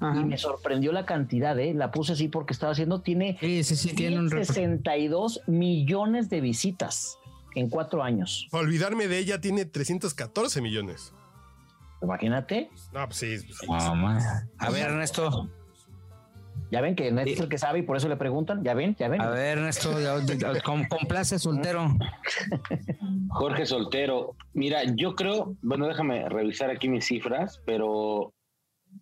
Ajá. 0.00 0.20
y 0.20 0.24
me 0.24 0.36
sorprendió 0.38 0.92
la 0.92 1.06
cantidad, 1.06 1.58
¿eh? 1.58 1.74
La 1.74 1.90
puse 1.90 2.12
así 2.12 2.28
porque 2.28 2.52
estaba 2.52 2.72
haciendo, 2.72 3.00
tiene 3.00 3.36
Sí, 3.40 3.64
sí, 3.64 3.76
sí, 3.76 3.94
tiene 3.94 4.18
un 4.18 4.30
reto. 4.30 4.52
62 4.52 5.42
millones 5.46 6.28
de 6.28 6.40
visitas 6.40 7.18
en 7.54 7.68
cuatro 7.68 8.02
años. 8.02 8.48
Para 8.50 8.64
olvidarme 8.64 9.08
de 9.08 9.18
ella, 9.18 9.40
tiene 9.40 9.64
314 9.64 10.60
millones. 10.60 11.12
Imagínate. 12.02 12.70
No, 12.92 13.06
pues 13.06 13.16
sí. 13.16 13.36
pues 13.66 13.82
sí. 13.82 13.90
A 14.58 14.70
ver, 14.70 14.90
Ernesto. 14.90 15.48
Ya 16.72 16.80
ven 16.80 16.96
que 16.96 17.08
Ernesto 17.08 17.30
es 17.30 17.40
el 17.40 17.48
que 17.50 17.58
sabe 17.58 17.80
y 17.80 17.82
por 17.82 17.98
eso 17.98 18.08
le 18.08 18.16
preguntan. 18.16 18.64
Ya 18.64 18.72
ven, 18.72 18.96
ya 18.98 19.06
ven. 19.08 19.20
A 19.20 19.28
ver, 19.28 19.58
Ernesto, 19.58 19.94
complace 20.88 21.38
soltero. 21.38 21.94
Jorge 23.28 23.66
Soltero. 23.66 24.34
Mira, 24.54 24.82
yo 24.96 25.14
creo, 25.14 25.54
bueno, 25.62 25.86
déjame 25.86 26.26
revisar 26.30 26.70
aquí 26.70 26.88
mis 26.88 27.04
cifras, 27.06 27.60
pero 27.66 28.32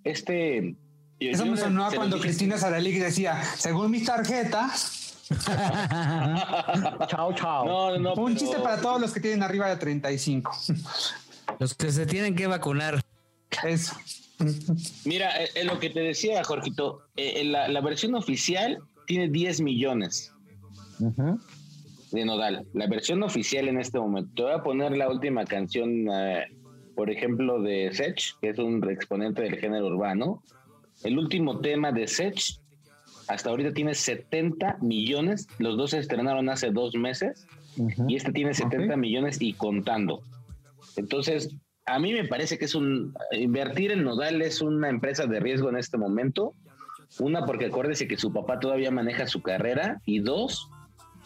este. 0.03 0.75
yo- 1.21 1.31
Eso 1.31 1.45
yo 1.45 1.53
me 1.53 1.57
sonó 1.57 1.85
a 1.87 1.93
cuando 1.93 2.17
dije- 2.17 2.29
Cristina 2.29 2.59
Saralegui 2.59 2.99
decía, 2.99 3.41
según 3.57 3.91
mis 3.93 4.05
tarjetas, 4.05 5.29
Chao, 7.07 7.33
chao. 7.35 7.65
No, 7.65 7.99
no, 7.99 8.15
un 8.15 8.35
pero- 8.35 8.37
chiste 8.39 8.59
para 8.59 8.81
todos 8.81 9.00
los 9.00 9.12
que 9.12 9.21
tienen 9.21 9.43
arriba 9.45 9.69
de 9.69 9.77
35. 9.77 10.50
Los 11.59 11.75
que 11.75 11.91
se 11.93 12.07
tienen 12.07 12.35
que 12.37 12.47
vacunar. 12.47 13.00
Eso. 13.65 13.95
Mira, 15.04 15.42
eh, 15.42 15.49
eh, 15.54 15.64
lo 15.64 15.78
que 15.78 15.90
te 15.90 16.00
decía, 16.00 16.42
Jorgito, 16.44 17.02
eh, 17.16 17.44
la, 17.44 17.68
la 17.68 17.80
versión 17.80 18.14
oficial 18.14 18.78
tiene 19.06 19.28
10 19.28 19.61
millones 19.61 20.32
de 22.12 22.25
Nodal. 22.25 22.66
La 22.75 22.87
versión 22.87 23.23
oficial 23.23 23.68
en 23.68 23.80
este 23.80 23.99
momento. 23.99 24.30
Te 24.35 24.42
voy 24.42 24.52
a 24.52 24.62
poner 24.62 24.97
la 24.97 25.09
última 25.09 25.44
canción, 25.44 26.09
eh, 26.12 26.47
por 26.94 27.11
ejemplo, 27.11 27.61
de 27.61 27.90
Sech, 27.92 28.38
que 28.40 28.50
es 28.50 28.59
un 28.59 28.88
exponente 28.90 29.42
del 29.42 29.56
género 29.56 29.87
urbano. 29.87 30.42
El 31.02 31.18
último 31.18 31.61
tema 31.61 31.92
de 31.92 32.06
Sech, 32.06 32.61
hasta 33.28 33.50
ahorita 33.50 33.73
tiene 33.73 33.94
70 33.94 34.78
millones. 34.80 35.47
Los 35.59 35.76
dos 35.76 35.90
se 35.90 35.99
estrenaron 35.99 36.49
hace 36.49 36.70
dos 36.70 36.94
meses 36.94 37.47
y 38.09 38.16
este 38.16 38.32
tiene 38.32 38.52
70 38.52 38.97
millones 38.97 39.40
y 39.40 39.52
contando. 39.54 40.23
Entonces, 40.97 41.54
a 41.87 41.99
mí 41.99 42.13
me 42.13 42.25
parece 42.25 42.59
que 42.59 42.67
es 42.67 42.75
un 42.75 43.15
invertir 43.33 43.93
en 43.93 44.05
Nodal 44.05 44.43
es 44.43 44.61
una 44.61 44.89
empresa 44.89 45.27
de 45.27 45.41
riesgo 45.41 45.69
en 45.71 45.77
este 45.77 45.99
momento. 45.99 46.55
Una, 47.19 47.45
porque 47.45 47.67
acuérdese 47.67 48.07
que 48.07 48.17
su 48.17 48.33
papá 48.33 48.61
todavía 48.61 48.91
maneja 48.91 49.27
su 49.27 49.43
carrera. 49.43 50.01
Y 50.05 50.21
dos, 50.21 50.71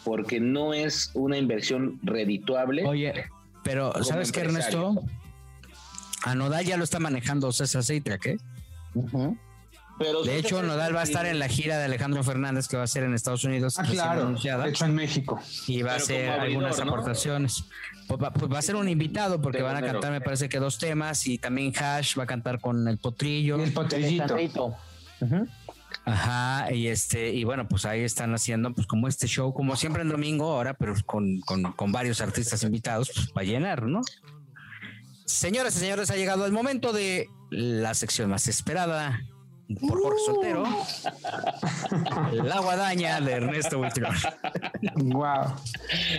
porque 0.03 0.39
no 0.39 0.73
es 0.73 1.11
una 1.13 1.37
inversión 1.37 1.99
redituable. 2.03 2.85
Oye, 2.85 3.25
pero 3.63 3.93
¿sabes 4.03 4.31
qué. 4.31 4.41
Ernesto? 4.41 4.95
A 6.23 6.33
Nodal 6.33 6.65
ya 6.65 6.77
lo 6.77 6.83
está 6.83 6.99
manejando 6.99 7.51
César 7.51 7.83
Ceitra, 7.83 8.17
¿qué? 8.17 8.37
Ujú. 8.95 9.37
Pero 9.97 10.23
De 10.23 10.37
hecho, 10.37 10.61
Nodal 10.61 10.93
va 10.93 11.01
a 11.01 11.03
estar 11.03 11.25
en 11.25 11.39
la 11.39 11.47
gira 11.47 11.77
de 11.77 11.85
Alejandro 11.85 12.21
Fernández 12.23 12.67
que 12.67 12.75
va 12.75 12.83
a 12.83 12.87
ser 12.87 13.03
en 13.03 13.13
Estados 13.13 13.45
Unidos. 13.45 13.79
Ah, 13.79 13.83
claro. 13.83 14.23
anunciada, 14.23 14.65
De 14.65 14.71
hecho, 14.71 14.85
en 14.85 14.95
México. 14.95 15.39
y 15.67 15.83
va 15.83 15.93
a 15.93 15.95
hacer 15.95 16.29
abridor, 16.29 16.41
algunas 16.65 16.77
¿no? 16.79 16.83
aportaciones. 16.91 17.63
Pues 18.07 18.21
va, 18.21 18.33
pues 18.33 18.51
va 18.51 18.59
a 18.59 18.61
ser 18.61 18.75
un 18.75 18.89
invitado 18.89 19.41
porque 19.41 19.59
De 19.59 19.63
van 19.63 19.77
a 19.77 19.81
cantar, 19.81 20.11
me 20.11 20.21
parece 20.21 20.49
que 20.49 20.59
dos 20.59 20.77
temas, 20.77 21.25
y 21.27 21.37
también 21.37 21.73
Hash 21.75 22.19
va 22.19 22.23
a 22.23 22.27
cantar 22.27 22.59
con 22.59 22.87
el 22.87 22.97
potrillo. 22.97 23.57
Y 23.57 23.63
el 23.63 23.73
potrillito. 23.73 24.75
Ajá, 26.03 26.71
y 26.73 26.87
este, 26.87 27.33
y 27.33 27.45
bueno, 27.45 27.67
pues 27.67 27.85
ahí 27.85 28.01
están 28.01 28.33
haciendo 28.35 28.73
pues 28.73 28.85
como 28.85 29.07
este 29.07 29.27
show, 29.27 29.53
como 29.53 29.75
siempre 29.75 30.01
en 30.01 30.09
domingo 30.09 30.51
ahora, 30.51 30.73
pero 30.75 30.93
con, 31.05 31.39
con, 31.41 31.63
con 31.71 31.91
varios 31.91 32.21
artistas 32.21 32.61
invitados, 32.63 33.11
pues 33.15 33.27
va 33.35 33.41
a 33.41 33.45
llenar, 33.45 33.83
¿no? 33.83 34.01
Señoras 35.25 35.75
y 35.77 35.79
señores, 35.79 36.11
ha 36.11 36.15
llegado 36.15 36.45
el 36.45 36.51
momento 36.51 36.91
de 36.93 37.27
la 37.49 37.93
sección 37.95 38.29
más 38.29 38.47
esperada 38.47 39.19
por 39.81 40.01
Jorge 40.01 40.19
Soltero. 40.25 40.63
la 42.43 42.59
guadaña 42.59 43.19
de 43.21 43.31
Ernesto 43.33 43.77
Buitrón. 43.79 44.15
Wow. 44.95 45.55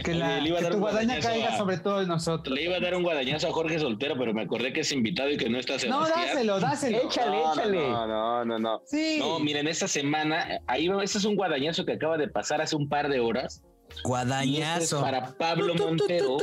Que, 0.05 0.15
la, 0.15 0.41
le 0.41 0.49
iba 0.49 0.57
a 0.59 0.61
que 0.61 0.65
dar 0.65 0.73
tu 0.73 0.77
un 0.79 0.83
guadaña 0.83 1.15
guadañazo 1.21 1.29
caiga 1.29 1.55
a- 1.55 1.59
sobre 1.59 1.79
todos 1.79 2.07
nosotros. 2.09 2.55
Le 2.57 2.65
iba 2.65 2.77
a 2.77 2.81
dar 2.81 2.95
un 2.97 3.03
guadañazo 3.03 3.49
a 3.49 3.53
Jorge 3.53 3.79
Soltero, 3.79 4.17
pero 4.19 4.35
me 4.35 4.43
acordé 4.43 4.73
que 4.73 4.81
es 4.81 4.93
invitado 4.93 5.31
y 5.31 5.37
que 5.37 5.49
no 5.49 5.59
está 5.59 5.75
No, 5.75 5.79
Sebastián. 5.81 6.27
dáselo, 6.27 6.61
dáselo. 6.61 6.99
Échale, 6.99 7.37
no, 7.37 7.53
échale. 7.55 7.89
No, 7.89 8.07
no, 8.07 8.45
no, 8.45 8.59
no. 8.59 8.83
Sí. 8.87 9.17
No, 9.21 9.39
miren, 9.39 9.69
esta 9.69 9.87
semana, 9.89 10.61
ahí 10.67 10.89
va, 10.89 11.03
este 11.05 11.19
es 11.19 11.25
un 11.25 11.37
guadañazo 11.37 11.85
que 11.85 11.93
acaba 11.93 12.17
de 12.19 12.29
pasar 12.29 12.61
hace 12.61 12.75
un 12.77 12.89
par 12.89 13.09
de 13.09 13.21
horas. 13.21 13.63
Y 13.63 13.93
este 13.93 13.99
es 13.99 14.03
Guadañazo. 14.03 15.01
para 15.01 15.27
Pablo 15.39 15.75
Montero. 15.77 16.37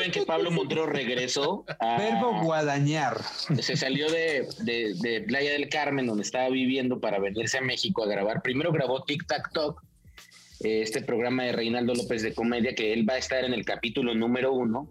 Ven 0.00 0.10
que 0.12 0.22
Pablo 0.26 0.50
Montero 0.50 0.86
regresó. 0.86 1.64
a- 1.78 1.96
Verbo 1.98 2.42
guadañar. 2.42 3.22
se 3.60 3.76
salió 3.76 4.10
de, 4.10 4.48
de- 4.60 4.94
de 5.00 5.20
Playa 5.22 5.52
del 5.52 5.68
Carmen, 5.68 6.06
donde 6.06 6.22
estaba 6.22 6.48
viviendo, 6.48 7.00
para 7.00 7.18
venirse 7.18 7.58
a 7.58 7.62
México 7.62 8.02
a 8.02 8.06
grabar. 8.06 8.42
Primero 8.42 8.72
grabó 8.72 9.04
Tic 9.04 9.26
Tac 9.26 9.52
Talk, 9.52 9.82
eh, 10.60 10.82
este 10.82 11.02
programa 11.02 11.44
de 11.44 11.52
Reinaldo 11.52 11.94
López 11.94 12.22
de 12.22 12.34
comedia, 12.34 12.74
que 12.74 12.92
él 12.92 13.08
va 13.08 13.14
a 13.14 13.18
estar 13.18 13.44
en 13.44 13.54
el 13.54 13.64
capítulo 13.64 14.14
número 14.14 14.52
uno. 14.52 14.88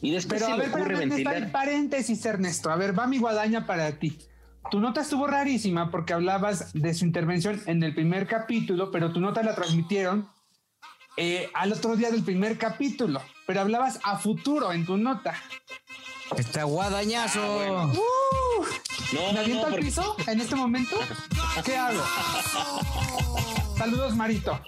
Y 0.00 0.12
después 0.12 0.40
Pero 0.42 0.46
se 0.46 0.52
a 0.52 0.56
le 0.56 0.62
ver, 0.68 0.70
ocurre 0.70 0.94
espérame, 0.94 1.08
ventilar. 1.24 1.52
paréntesis, 1.52 2.24
Ernesto. 2.24 2.70
A 2.70 2.76
ver, 2.76 2.96
va 2.96 3.06
mi 3.06 3.18
guadaña 3.18 3.66
para 3.66 3.98
ti. 3.98 4.16
Tu 4.70 4.78
nota 4.80 5.00
estuvo 5.00 5.26
rarísima 5.26 5.90
porque 5.90 6.12
hablabas 6.12 6.72
de 6.74 6.92
su 6.94 7.04
intervención 7.04 7.60
en 7.66 7.82
el 7.82 7.94
primer 7.94 8.26
capítulo, 8.26 8.90
pero 8.92 9.12
tu 9.12 9.18
nota 9.20 9.42
la 9.42 9.54
transmitieron 9.54 10.28
eh, 11.16 11.48
al 11.54 11.72
otro 11.72 11.96
día 11.96 12.10
del 12.10 12.22
primer 12.22 12.58
capítulo. 12.58 13.20
Pero 13.48 13.62
hablabas 13.62 13.98
a 14.04 14.18
futuro 14.18 14.70
en 14.74 14.84
tu 14.84 14.98
nota. 14.98 15.34
Está 16.36 16.64
guadañazo. 16.64 17.40
Ah, 17.40 17.54
bueno. 17.54 17.92
No, 19.14 19.32
¿Me 19.32 19.38
aviento 19.38 19.62
no, 19.62 19.64
al 19.68 19.70
porque- 19.72 19.86
piso 19.86 20.16
en 20.26 20.40
este 20.42 20.54
momento? 20.54 20.96
¿Qué 21.64 21.74
hago? 21.74 21.98
Saludos, 23.78 24.14
Marito. 24.14 24.60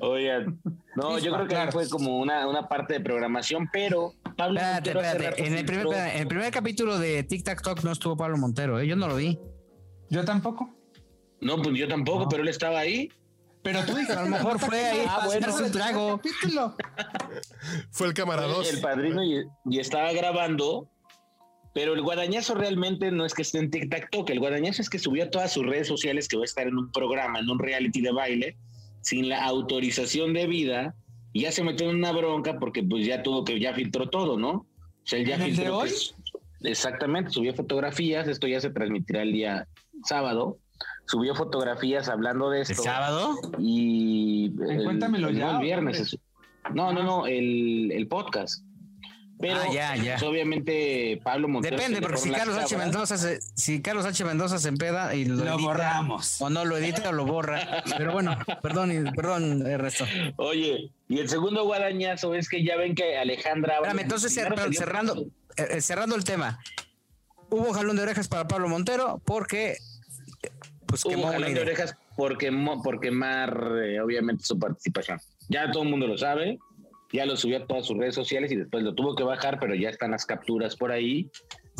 Oigan, 0.00 0.60
no, 0.94 1.18
yo 1.18 1.32
creo 1.32 1.48
que 1.48 1.54
claro. 1.54 1.72
fue 1.72 1.88
como 1.88 2.18
una, 2.20 2.46
una 2.46 2.68
parte 2.68 2.92
de 2.94 3.00
programación, 3.00 3.68
pero 3.72 4.12
Pablo 4.36 4.60
Espérate, 4.60 4.90
espérate. 4.90 5.46
En 5.48 5.54
el, 5.58 5.64
primer, 5.64 5.86
espérate, 5.86 6.14
en 6.14 6.22
el 6.22 6.28
primer 6.28 6.52
capítulo 6.52 6.98
de 7.00 7.24
Tic 7.24 7.42
Tac 7.42 7.62
Talk 7.62 7.82
no 7.82 7.90
estuvo 7.90 8.16
Pablo 8.16 8.38
Montero, 8.38 8.78
¿eh? 8.78 8.86
yo 8.86 8.94
no 8.94 9.08
lo 9.08 9.16
vi. 9.16 9.40
Yo 10.08 10.24
tampoco. 10.24 10.72
No, 11.40 11.60
pues 11.60 11.76
yo 11.76 11.88
tampoco, 11.88 12.28
pero 12.28 12.44
él 12.44 12.48
estaba 12.48 12.78
ahí. 12.78 13.10
Pero 13.62 13.84
tú 13.84 13.94
dices, 13.94 14.16
A 14.16 14.22
lo 14.22 14.28
mejor 14.28 14.58
fue 14.58 14.84
ahí 14.84 15.04
Ah, 15.08 15.22
bueno, 15.26 15.54
un 15.54 15.70
trago. 15.70 16.20
Fue 17.90 18.08
el 18.08 18.14
2. 18.14 18.72
el 18.72 18.80
padrino 18.80 19.22
y, 19.22 19.44
y 19.66 19.78
estaba 19.78 20.12
grabando, 20.12 20.88
pero 21.74 21.94
el 21.94 22.02
guadañazo 22.02 22.54
realmente 22.54 23.10
no 23.10 23.24
es 23.24 23.34
que 23.34 23.42
esté 23.42 23.58
en 23.58 23.70
Tic 23.70 23.88
Tac 23.88 24.10
Talk, 24.10 24.28
el 24.30 24.40
guadañazo 24.40 24.82
es 24.82 24.90
que 24.90 24.98
subió 24.98 25.24
a 25.24 25.30
todas 25.30 25.52
sus 25.52 25.64
redes 25.64 25.88
sociales 25.88 26.28
que 26.28 26.36
va 26.36 26.42
a 26.42 26.44
estar 26.44 26.66
en 26.66 26.76
un 26.76 26.90
programa, 26.90 27.38
en 27.38 27.48
un 27.48 27.58
reality 27.58 28.00
de 28.00 28.12
baile, 28.12 28.56
sin 29.00 29.28
la 29.28 29.44
autorización 29.44 30.32
debida, 30.32 30.94
y 31.32 31.42
ya 31.42 31.52
se 31.52 31.62
metió 31.62 31.88
en 31.88 31.96
una 31.96 32.12
bronca 32.12 32.58
porque 32.58 32.82
pues 32.82 33.06
ya 33.06 33.22
tuvo 33.22 33.44
que, 33.44 33.58
ya 33.58 33.72
filtró 33.74 34.10
todo, 34.10 34.38
¿no? 34.38 34.50
O 34.50 34.66
sea, 35.04 35.18
él 35.18 35.26
ya 35.26 35.36
¿En 35.36 35.42
el 35.42 35.50
de 35.50 35.56
filtró 35.56 35.78
hoy? 35.78 35.88
pues, 35.88 36.14
exactamente, 36.62 37.30
subió 37.30 37.54
fotografías, 37.54 38.28
esto 38.28 38.46
ya 38.46 38.60
se 38.60 38.70
transmitirá 38.70 39.22
el 39.22 39.32
día 39.32 39.68
sábado, 40.04 40.58
subió 41.06 41.34
fotografías 41.34 42.08
hablando 42.08 42.50
de 42.50 42.58
¿El 42.58 42.62
esto 42.70 42.82
sábado? 42.82 43.36
y 43.58 44.52
el, 44.68 44.84
Cuéntamelo 44.84 45.28
el- 45.28 45.36
ya, 45.38 45.52
el 45.52 45.58
viernes. 45.58 46.00
es- 46.00 46.18
No, 46.74 46.92
no, 46.92 47.02
no, 47.02 47.26
el, 47.26 47.90
el 47.92 48.06
podcast. 48.08 48.64
Pero 49.40 49.56
Ah, 49.56 49.72
ya, 49.72 49.96
ya. 49.96 50.12
pues, 50.12 50.22
obviamente 50.22 51.20
Pablo 51.24 51.48
Montero. 51.48 51.76
Depende, 51.76 52.00
porque 52.00 52.18
si 52.18 52.30
Carlos 52.30 52.56
H. 52.56 52.76
Mendoza 52.76 53.18
se, 53.18 53.40
si 53.56 53.82
Carlos 53.82 54.06
H. 54.06 54.24
Mendoza 54.24 54.58
se 54.60 54.68
empeda 54.68 55.16
y 55.16 55.24
lo, 55.24 55.34
Lo 55.34 55.42
edita, 55.42 55.56
borramos. 55.56 56.40
o 56.40 56.48
no 56.48 56.64
lo 56.64 56.76
edita 56.76 57.08
o 57.08 57.12
lo 57.12 57.26
borra. 57.26 57.82
Pero 57.98 58.12
bueno, 58.12 58.38
perdón, 58.62 58.92
perdón, 59.16 59.66
Ernesto. 59.66 60.04
Oye, 60.36 60.92
y 61.08 61.18
el 61.18 61.28
segundo 61.28 61.64
guadañazo 61.64 62.34
es 62.36 62.48
que 62.48 62.62
ya 62.64 62.76
ven 62.76 62.94
que 62.94 63.18
Alejandra. 63.18 63.74
Espérame, 63.76 63.98
entonces 64.02 64.36
cer- 64.36 64.72
cerrando, 64.76 65.22
eh, 65.56 65.66
eh, 65.70 65.80
cerrando 65.80 66.14
el 66.14 66.22
tema. 66.22 66.60
Hubo 67.50 67.72
jalón 67.72 67.96
de 67.96 68.02
orejas 68.02 68.28
para 68.28 68.46
Pablo 68.46 68.68
Montero 68.68 69.20
porque 69.24 69.76
pues 70.92 71.04
quemó 71.04 71.28
una 71.28 71.48
idea. 71.48 71.62
orejas 71.62 71.96
por, 72.16 72.36
por 72.82 73.00
quemar, 73.00 73.78
eh, 73.82 73.98
obviamente, 73.98 74.44
su 74.44 74.58
participación. 74.58 75.18
Ya 75.48 75.70
todo 75.70 75.84
el 75.84 75.88
mundo 75.88 76.06
lo 76.06 76.18
sabe, 76.18 76.58
ya 77.12 77.24
lo 77.24 77.34
subió 77.34 77.62
a 77.62 77.66
todas 77.66 77.86
sus 77.86 77.96
redes 77.96 78.14
sociales 78.14 78.52
y 78.52 78.56
después 78.56 78.84
lo 78.84 78.94
tuvo 78.94 79.14
que 79.14 79.22
bajar, 79.22 79.58
pero 79.58 79.74
ya 79.74 79.88
están 79.88 80.10
las 80.10 80.26
capturas 80.26 80.76
por 80.76 80.92
ahí 80.92 81.30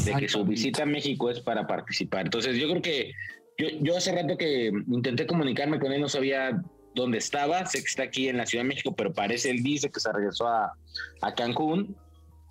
de 0.07 0.15
que 0.15 0.29
su 0.31 0.47
visita 0.47 0.85
a 0.85 0.87
México 0.87 1.31
es 1.31 1.41
para 1.41 1.67
participar. 1.67 2.25
Entonces, 2.25 2.57
yo 2.57 2.71
creo 2.71 2.81
que 2.81 3.13
yo, 3.59 3.69
yo 3.83 3.99
hace 3.99 4.13
rato 4.13 4.39
que 4.39 4.73
intenté 4.89 5.27
comunicarme 5.27 5.79
con 5.79 5.93
él, 5.93 6.01
no 6.01 6.09
sabía 6.09 6.63
dónde 6.95 7.19
estaba, 7.19 7.67
sé 7.67 7.81
que 7.81 7.89
está 7.89 8.05
aquí 8.05 8.29
en 8.29 8.39
la 8.39 8.47
Ciudad 8.47 8.65
de 8.65 8.69
México, 8.69 8.95
pero 8.97 9.13
parece, 9.13 9.51
él 9.51 9.63
dice 9.63 9.91
que 9.91 10.01
se 10.01 10.11
regresó 10.11 10.49
a, 10.49 10.73
a 11.21 11.35
Cancún, 11.35 11.97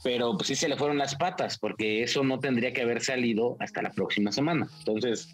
pero 0.03 0.36
pues 0.38 0.47
sí 0.47 0.55
se 0.55 0.69
le 0.69 0.77
fueron 0.77 0.99
las 0.99 1.15
patas, 1.15 1.57
porque 1.57 2.03
eso 2.03 2.23
no 2.23 2.39
tendría 2.39 2.71
que 2.71 2.81
haber 2.81 3.01
salido 3.01 3.57
hasta 3.59 3.81
la 3.81 3.91
próxima 3.91 4.31
semana. 4.31 4.67
Entonces, 4.79 5.33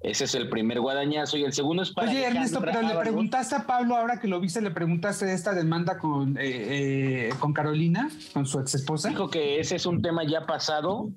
ese 0.00 0.24
es 0.24 0.34
el 0.34 0.48
primer 0.48 0.80
guadañazo 0.80 1.36
y 1.36 1.44
el 1.44 1.52
segundo 1.52 1.82
es 1.82 1.90
para 1.90 2.10
Oye, 2.10 2.24
Ernesto, 2.26 2.60
pero 2.60 2.82
le 2.82 2.94
preguntaste 2.94 3.54
a 3.54 3.66
Pablo, 3.66 3.96
ahora 3.96 4.20
que 4.20 4.28
lo 4.28 4.38
viste, 4.40 4.60
le 4.60 4.70
preguntaste 4.70 5.24
de 5.26 5.34
esta 5.34 5.54
demanda 5.54 5.98
con, 5.98 6.36
eh, 6.38 7.28
eh, 7.28 7.30
con 7.40 7.52
Carolina, 7.52 8.08
con 8.32 8.46
su 8.46 8.60
ex 8.60 8.74
esposa. 8.74 9.08
Dijo 9.08 9.30
que 9.30 9.58
ese 9.58 9.76
es 9.76 9.86
un 9.86 10.02
tema 10.02 10.22
ya 10.24 10.46
pasado. 10.46 11.10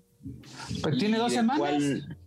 Pues 0.81 0.97
tiene 0.97 1.17
dos 1.17 1.31
semanas. 1.33 1.59
cual- 1.59 2.17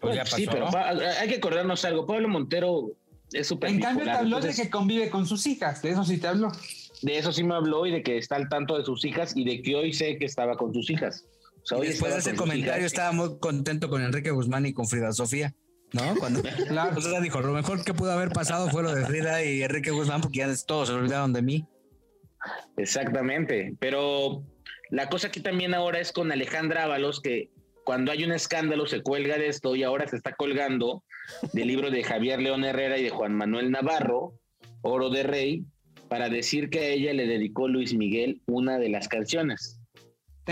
Pues 0.00 0.16
ya 0.16 0.24
sí, 0.24 0.46
pasó. 0.46 0.70
pero 0.70 0.84
hay 1.20 1.28
que 1.28 1.36
acordarnos 1.36 1.84
algo. 1.84 2.06
Pablo 2.06 2.28
Montero 2.28 2.92
es 3.32 3.46
súper 3.46 3.70
En 3.70 3.80
cambio, 3.80 4.04
te 4.04 4.10
habló 4.10 4.40
de 4.40 4.54
que 4.54 4.70
convive 4.70 5.10
con 5.10 5.26
sus 5.26 5.46
hijas, 5.46 5.82
de 5.82 5.90
eso 5.90 6.04
sí 6.04 6.18
te 6.18 6.26
habló. 6.28 6.50
de 7.02 7.16
eso 7.18 7.32
sí 7.32 7.42
me 7.44 7.54
habló 7.54 7.86
y 7.86 7.92
de 7.92 8.02
que 8.02 8.18
está 8.18 8.36
al 8.36 8.48
tanto 8.48 8.76
de 8.76 8.84
sus 8.84 9.04
hijas 9.06 9.34
y 9.36 9.44
de 9.44 9.62
que 9.62 9.74
hoy 9.76 9.92
sé 9.92 10.18
que 10.18 10.24
estaba 10.26 10.56
con 10.56 10.72
sus 10.74 10.90
hijas. 10.90 11.24
Sea, 11.70 11.78
hoy 11.78 11.88
después 11.88 12.12
de 12.12 12.18
ese 12.20 12.34
comentario 12.34 12.86
estaba 12.86 13.12
muy 13.12 13.38
contento 13.38 13.88
con 13.88 14.02
Enrique 14.02 14.30
Guzmán 14.30 14.66
y 14.66 14.72
con 14.72 14.86
Frida 14.86 15.12
Sofía. 15.12 15.54
¿No? 15.92 16.14
Cuando 16.16 16.42
Claro. 16.68 16.96
o 16.96 17.00
sea, 17.00 17.20
dijo, 17.20 17.40
lo 17.40 17.52
mejor 17.52 17.84
que 17.84 17.94
pudo 17.94 18.12
haber 18.12 18.30
pasado 18.30 18.68
fue 18.68 18.82
lo 18.82 18.94
de 18.94 19.04
Frida 19.06 19.44
y 19.44 19.62
Enrique 19.62 19.90
Guzmán 19.90 20.20
porque 20.20 20.38
ya 20.38 20.48
todos 20.66 20.88
se 20.88 20.94
olvidaron 20.94 21.32
de 21.32 21.42
mí. 21.42 21.66
Exactamente, 22.76 23.74
pero 23.78 24.42
la 24.90 25.08
cosa 25.08 25.28
aquí 25.28 25.40
también 25.40 25.74
ahora 25.74 26.00
es 26.00 26.12
con 26.12 26.32
Alejandra 26.32 26.84
Ábalos, 26.84 27.20
que 27.20 27.50
cuando 27.84 28.12
hay 28.12 28.24
un 28.24 28.32
escándalo 28.32 28.86
se 28.86 29.02
cuelga 29.02 29.36
de 29.36 29.48
esto 29.48 29.76
y 29.76 29.82
ahora 29.82 30.06
se 30.08 30.16
está 30.16 30.34
colgando 30.34 31.02
del 31.52 31.68
libro 31.68 31.90
de 31.90 32.02
Javier 32.02 32.40
León 32.40 32.64
Herrera 32.64 32.98
y 32.98 33.04
de 33.04 33.10
Juan 33.10 33.34
Manuel 33.34 33.70
Navarro, 33.70 34.34
Oro 34.82 35.10
de 35.10 35.22
Rey, 35.22 35.64
para 36.08 36.28
decir 36.28 36.70
que 36.70 36.80
a 36.80 36.88
ella 36.88 37.12
le 37.12 37.26
dedicó 37.26 37.68
Luis 37.68 37.94
Miguel 37.94 38.40
una 38.46 38.78
de 38.78 38.88
las 38.88 39.08
canciones. 39.08 39.79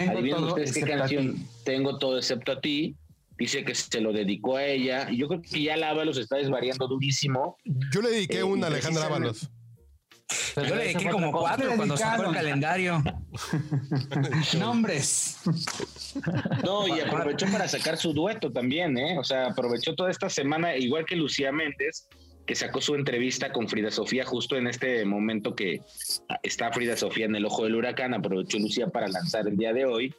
Tengo 0.01 0.13
Adivinen 0.19 0.37
todo 0.39 0.49
ustedes 0.49 0.73
qué 0.73 0.81
excepto 0.81 0.95
a 0.95 0.99
canción 0.99 1.35
ti. 1.35 1.47
tengo 1.65 1.99
todo 1.99 2.19
excepto 2.19 2.53
a 2.53 2.61
ti. 2.61 2.97
Dice 3.39 3.65
que 3.65 3.75
se 3.75 4.01
lo 4.01 4.13
dedicó 4.13 4.57
a 4.57 4.65
ella. 4.65 5.09
Y 5.11 5.19
yo 5.19 5.29
creo 5.29 5.43
que 5.43 5.63
ya 5.63 5.77
la 5.77 5.91
Ábalos 5.91 6.19
está 6.19 6.37
desvariando 6.37 6.89
durísimo. 6.89 7.57
Yo 7.93 8.03
le 8.03 8.11
dediqué 8.11 8.39
Eh, 8.39 8.43
una 8.43 8.67
a 8.67 8.71
Alejandra 8.71 9.07
Ábalos. 9.07 9.49
Yo 10.57 10.75
le 10.75 10.85
dediqué 10.85 11.09
como 11.09 11.33
cuatro 11.33 11.73
cuando 11.77 11.97
sacó 11.97 12.25
el 12.25 12.35
calendario. 12.35 13.03
Nombres. 14.59 15.39
No, 16.65 16.87
y 16.89 17.01
aprovechó 17.01 17.47
para 17.47 17.69
sacar 17.69 17.97
su 17.97 18.13
dueto 18.13 18.53
también, 18.53 18.99
¿eh? 18.99 19.19
O 19.19 19.25
sea, 19.25 19.47
aprovechó 19.47 19.95
toda 19.95 20.11
esta 20.11 20.29
semana, 20.29 20.77
igual 20.77 21.07
que 21.07 21.17
Lucía 21.17 21.53
Méndez, 21.53 22.09
que 22.49 22.55
sacó 22.55 22.81
su 22.81 22.95
entrevista 22.95 23.53
con 23.53 23.69
Frida 23.69 23.91
Sofía 23.91 24.25
justo 24.25 24.57
en 24.57 24.69
este 24.69 25.05
momento 25.05 25.55
que 25.55 25.83
está 26.43 26.73
Frida 26.73 26.97
Sofía 26.97 27.27
en 27.27 27.37
el 27.37 27.45
ojo 27.45 27.65
del 27.65 27.75
huracán, 27.75 28.15
aprovechó 28.15 28.59
Lucía 28.59 28.89
para 28.89 29.07
lanzar 29.07 29.47
el 29.47 29.59
día 29.59 29.75
de 29.75 29.85
hoy. 29.85 30.15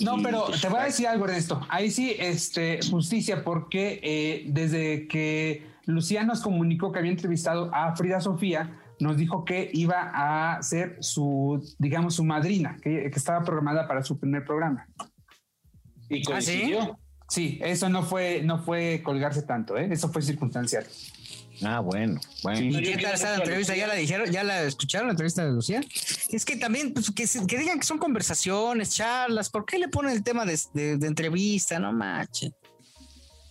No, 0.00 0.16
pero 0.22 0.46
pues, 0.46 0.62
te 0.62 0.68
voy 0.70 0.80
a 0.80 0.84
decir 0.84 1.06
algo, 1.06 1.26
Ernesto. 1.26 1.60
Ahí 1.68 1.90
sí, 1.90 2.16
este, 2.18 2.80
justicia, 2.90 3.44
porque 3.44 4.00
eh, 4.02 4.44
desde 4.48 5.06
que 5.08 5.66
Lucía 5.84 6.24
nos 6.24 6.40
comunicó 6.40 6.90
que 6.90 7.00
había 7.00 7.10
entrevistado 7.10 7.70
a 7.74 7.94
Frida 7.94 8.22
Sofía, 8.22 8.80
nos 8.98 9.18
dijo 9.18 9.44
que 9.44 9.70
iba 9.74 10.10
a 10.14 10.62
ser 10.62 10.96
su, 11.00 11.62
digamos, 11.78 12.14
su 12.14 12.24
madrina, 12.24 12.78
que, 12.82 13.10
que 13.10 13.18
estaba 13.18 13.44
programada 13.44 13.86
para 13.86 14.02
su 14.02 14.18
primer 14.18 14.46
programa. 14.46 14.88
Y 16.08 16.20
¿Ah, 16.20 16.40
sí? 16.40 16.60
coincidió. 16.60 16.98
Sí, 17.28 17.58
eso 17.62 17.90
no 17.90 18.04
fue, 18.04 18.40
no 18.42 18.58
fue 18.64 19.02
colgarse 19.04 19.42
tanto, 19.42 19.76
¿eh? 19.76 19.86
eso 19.90 20.08
fue 20.08 20.22
circunstancial. 20.22 20.86
Ah, 21.62 21.80
bueno, 21.80 22.20
bueno. 22.42 22.60
¿Y 22.60 22.70
No, 22.70 22.80
yo 22.80 22.92
qué 22.96 23.02
tal 23.02 23.14
está 23.14 23.30
la 23.30 23.36
entrevista? 23.38 23.74
¿Ya 23.76 23.86
la 23.86 23.94
dijeron? 23.94 24.30
¿Ya 24.30 24.44
la 24.44 24.62
escucharon 24.62 25.08
la 25.08 25.12
entrevista 25.12 25.44
de 25.44 25.52
Lucía? 25.52 25.80
Es 26.30 26.44
que 26.44 26.56
también, 26.56 26.92
pues, 26.94 27.10
que, 27.10 27.26
digan 27.56 27.80
que 27.80 27.86
son 27.86 27.98
conversaciones, 27.98 28.94
charlas. 28.94 29.50
¿Por 29.50 29.64
qué 29.66 29.78
le 29.78 29.88
ponen 29.88 30.12
el 30.12 30.22
tema 30.22 30.44
de, 30.44 30.58
de- 30.74 30.96
de 30.98 31.06
entrevista? 31.06 31.78
No 31.78 31.92
manches. 31.92 32.52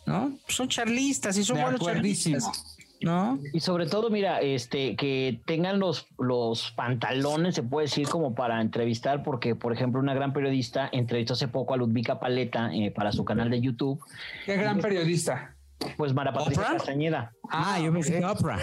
¿No? 0.06 0.38
Son 0.48 0.70
charlistas 0.70 1.38
y 1.38 1.44
son 1.44 1.58
De 1.58 1.64
buenos 1.64 1.82
charlistas. 1.82 2.76
¿No? 3.02 3.38
Y 3.54 3.60
sobre 3.60 3.86
todo, 3.86 4.10
mira, 4.10 4.40
este, 4.42 4.96
que 4.96 5.40
tengan 5.46 5.78
los, 5.78 6.08
los 6.18 6.72
pantalones, 6.72 7.54
se 7.54 7.62
puede 7.62 7.86
decir, 7.86 8.08
como 8.08 8.34
para 8.34 8.60
entrevistar, 8.60 9.22
porque, 9.22 9.54
por 9.54 9.72
ejemplo, 9.72 10.00
una 10.00 10.16
gran 10.16 10.34
periodista 10.34 10.90
entrevistó 10.92 11.34
hace 11.34 11.48
poco 11.48 11.76
a 11.76 11.78
Ludvika 11.78 12.20
Paleta 12.20 12.74
eh, 12.74 12.90
para 12.90 13.12
su 13.12 13.24
canal 13.24 13.52
de 13.52 13.62
YouTube. 13.62 14.00
Qué 14.48 14.56
gran 14.56 14.80
periodista. 14.80 15.57
Pues 15.96 16.14
Mara 16.14 16.34
Patricia 16.34 16.64
¿Oprah? 16.64 16.78
Castañeda. 16.78 17.32
Ah, 17.50 17.80
yo 17.80 17.94
pensé 17.94 18.20
que 18.20 18.26
Oprah. 18.26 18.60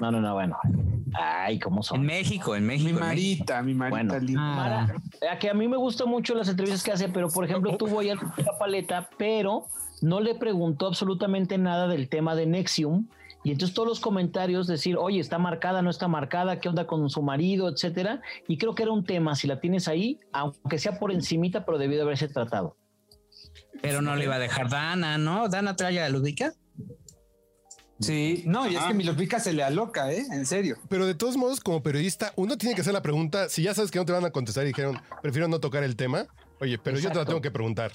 No, 0.00 0.10
no, 0.10 0.20
no, 0.20 0.34
bueno. 0.34 0.56
Ay, 1.14 1.58
¿cómo 1.58 1.78
En 1.78 1.82
son? 1.82 2.02
México, 2.06 2.56
en 2.56 2.66
México. 2.66 2.84
Mi 2.84 2.90
en 2.90 2.94
México. 2.96 3.06
Marita, 3.06 3.62
mi 3.62 3.74
Marita 3.74 3.96
Bueno. 4.14 4.18
linda. 4.18 4.40
Ah, 4.42 4.56
Mara, 4.56 4.96
a 5.32 5.38
que 5.38 5.50
a 5.50 5.54
mí 5.54 5.68
me 5.68 5.76
gustan 5.76 6.08
mucho 6.08 6.34
las 6.34 6.48
entrevistas 6.48 6.82
que 6.82 6.92
hace, 6.92 7.08
pero 7.08 7.28
por 7.30 7.44
ejemplo 7.44 7.76
tuvo 7.76 8.02
ya 8.02 8.14
la 8.14 8.58
paleta, 8.58 9.08
pero 9.18 9.66
no 10.00 10.20
le 10.20 10.34
preguntó 10.34 10.86
absolutamente 10.86 11.58
nada 11.58 11.86
del 11.88 12.08
tema 12.08 12.34
de 12.34 12.46
Nexium. 12.46 13.06
Y 13.44 13.50
entonces 13.50 13.74
todos 13.74 13.88
los 13.88 14.00
comentarios 14.00 14.68
decir, 14.68 14.96
oye, 14.96 15.18
está 15.18 15.36
marcada, 15.38 15.82
no 15.82 15.90
está 15.90 16.06
marcada, 16.06 16.60
qué 16.60 16.68
onda 16.68 16.86
con 16.86 17.10
su 17.10 17.22
marido, 17.22 17.68
etcétera. 17.68 18.20
Y 18.46 18.56
creo 18.56 18.74
que 18.76 18.84
era 18.84 18.92
un 18.92 19.04
tema, 19.04 19.34
si 19.34 19.48
la 19.48 19.58
tienes 19.60 19.88
ahí, 19.88 20.20
aunque 20.32 20.78
sea 20.78 20.98
por 21.00 21.10
encimita, 21.12 21.64
pero 21.64 21.76
debió 21.78 21.96
de 21.96 22.02
haberse 22.04 22.28
tratado. 22.28 22.76
Pero 23.82 24.00
no 24.00 24.16
le 24.16 24.24
iba 24.24 24.36
a 24.36 24.38
dejar 24.38 24.70
Dana, 24.70 25.18
¿no? 25.18 25.48
Dana 25.48 25.76
trae 25.76 26.00
a 26.00 26.08
Ludica. 26.08 26.54
Sí, 28.02 28.42
no, 28.46 28.68
y 28.68 28.74
es 28.74 28.82
que 28.82 28.94
mi 28.94 29.04
Lupica 29.04 29.38
se 29.38 29.52
le 29.52 29.62
aloca, 29.62 30.12
¿eh? 30.12 30.24
En 30.32 30.44
serio. 30.44 30.76
Pero 30.88 31.06
de 31.06 31.14
todos 31.14 31.36
modos, 31.36 31.60
como 31.60 31.82
periodista, 31.82 32.32
uno 32.36 32.58
tiene 32.58 32.74
que 32.74 32.80
hacer 32.80 32.92
la 32.92 33.02
pregunta. 33.02 33.48
Si 33.48 33.62
ya 33.62 33.74
sabes 33.74 33.90
que 33.90 33.98
no 33.98 34.04
te 34.04 34.12
van 34.12 34.24
a 34.24 34.30
contestar 34.30 34.64
y 34.64 34.68
dijeron, 34.68 35.00
prefiero 35.22 35.46
no 35.46 35.60
tocar 35.60 35.84
el 35.84 35.94
tema. 35.94 36.26
Oye, 36.60 36.78
pero 36.78 36.98
yo 36.98 37.10
te 37.10 37.18
la 37.18 37.24
tengo 37.24 37.40
que 37.40 37.50
preguntar. 37.50 37.92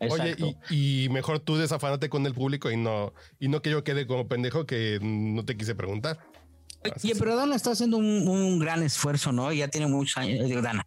Oye, 0.00 0.32
Exacto. 0.32 0.54
y, 0.68 1.04
y 1.04 1.08
mejor 1.08 1.40
tú 1.40 1.56
desafánate 1.56 2.10
con 2.10 2.26
el 2.26 2.34
público 2.34 2.70
y 2.70 2.76
no, 2.76 3.14
y 3.38 3.48
no 3.48 3.62
que 3.62 3.70
yo 3.70 3.84
quede 3.84 4.06
como 4.06 4.28
pendejo 4.28 4.66
que 4.66 4.98
no 5.00 5.44
te 5.44 5.56
quise 5.56 5.74
preguntar. 5.74 6.18
Oye, 7.02 7.14
pero 7.18 7.36
Dana 7.36 7.56
está 7.56 7.70
haciendo 7.72 7.96
un, 7.96 8.26
un 8.28 8.58
gran 8.58 8.82
esfuerzo, 8.82 9.32
¿no? 9.32 9.52
Ya 9.52 9.68
tiene 9.68 9.86
muchos 9.86 10.16
años. 10.18 10.46
digo, 10.48 10.60
Dana. 10.62 10.86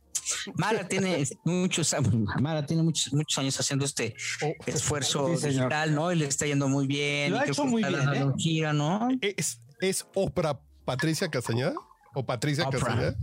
Mara 0.55 0.85
tiene 0.87 1.23
muchos, 1.45 1.95
Mara 2.41 2.65
tiene 2.65 2.83
muchos, 2.83 3.13
muchos 3.13 3.37
años 3.37 3.57
haciendo 3.59 3.85
este 3.85 4.13
Oh. 4.41 4.51
esfuerzo 4.65 5.35
Sí, 5.37 5.47
digital, 5.47 5.95
¿no? 5.95 6.11
Y 6.11 6.15
le 6.17 6.25
está 6.25 6.45
yendo 6.45 6.67
muy 6.67 6.85
bien. 6.85 7.31
Lo 7.31 7.39
ha 7.39 7.45
hecho 7.45 7.65
muy 7.65 7.81
bien, 7.83 8.09
¿eh? 8.13 8.25
gira, 8.37 8.73
¿no? 8.73 9.07
¿Es, 9.21 9.61
es 9.79 10.05
Oprah 10.13 10.59
Patricia 10.85 11.29
Castañeda? 11.29 11.73
¿O 12.13 12.25
Patricia 12.25 12.67
Oprah. 12.67 12.79
Castañeda? 12.79 13.15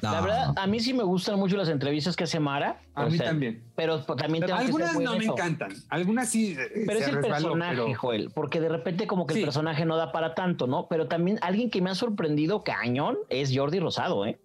La 0.00 0.20
verdad, 0.20 0.52
a 0.56 0.66
mí 0.66 0.80
sí 0.80 0.94
me 0.94 1.02
gustan 1.02 1.38
mucho 1.38 1.56
las 1.56 1.68
entrevistas 1.68 2.16
que 2.16 2.24
hace 2.24 2.40
Mara. 2.40 2.80
A 2.94 3.06
mí 3.06 3.16
sea, 3.16 3.28
también. 3.28 3.62
Pero 3.76 4.02
también 4.04 4.44
tengo 4.46 4.58
que 4.58 4.64
ser 4.66 4.74
Algunas 4.82 5.00
no 5.00 5.16
me 5.18 5.24
encantan. 5.24 5.72
Algunas 5.88 6.28
sí. 6.28 6.56
eh, 6.58 6.84
Pero 6.86 6.98
se 6.98 7.04
es 7.04 7.08
el 7.08 7.14
resbaló, 7.16 7.32
personaje, 7.52 7.82
pero- 7.84 7.94
Joel, 7.98 8.30
porque 8.34 8.60
de 8.60 8.68
repente 8.68 9.06
como 9.06 9.26
que 9.26 9.34
Sí. 9.34 9.40
el 9.40 9.46
personaje 9.46 9.84
no 9.84 9.96
da 9.96 10.12
para 10.12 10.34
tanto, 10.34 10.66
¿no? 10.66 10.86
Pero 10.88 11.08
también 11.08 11.38
alguien 11.42 11.70
que 11.70 11.80
me 11.80 11.90
ha 11.90 11.94
sorprendido 11.94 12.62
cañón 12.64 13.18
es 13.28 13.50
Jordi 13.56 13.78
Rosado, 13.80 14.26
¿eh? 14.26 14.38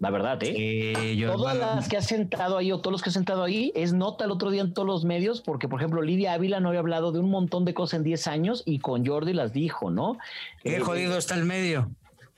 La 0.00 0.10
verdad, 0.10 0.42
¿eh? 0.42 0.92
Eh, 0.96 1.16
yo- 1.16 1.32
Todas 1.32 1.56
bueno, 1.56 1.76
las 1.76 1.88
que 1.88 1.96
ha 1.96 2.02
sentado 2.02 2.58
ahí 2.58 2.72
o 2.72 2.78
todos 2.80 2.92
los 2.92 3.00
que 3.02 3.08
ha 3.10 3.12
sentado 3.12 3.42
ahí 3.44 3.72
es 3.74 3.92
nota 3.94 4.24
el 4.24 4.32
otro 4.32 4.50
día 4.50 4.60
en 4.60 4.74
todos 4.74 4.86
los 4.86 5.04
medios 5.04 5.40
porque, 5.40 5.66
por 5.68 5.80
ejemplo, 5.80 6.02
Lidia 6.02 6.34
Ávila 6.34 6.60
no 6.60 6.68
había 6.68 6.80
hablado 6.80 7.10
de 7.12 7.20
un 7.20 7.30
montón 7.30 7.64
de 7.64 7.72
cosas 7.74 7.98
en 7.98 8.02
10 8.02 8.26
años 8.26 8.62
y 8.66 8.80
con 8.80 9.06
Jordi 9.06 9.32
las 9.32 9.52
dijo, 9.52 9.90
¿no? 9.90 10.18
Qué 10.62 10.76
Eh, 10.76 10.80
jodido 10.80 11.16
está 11.16 11.36
el 11.36 11.44
medio. 11.46 11.90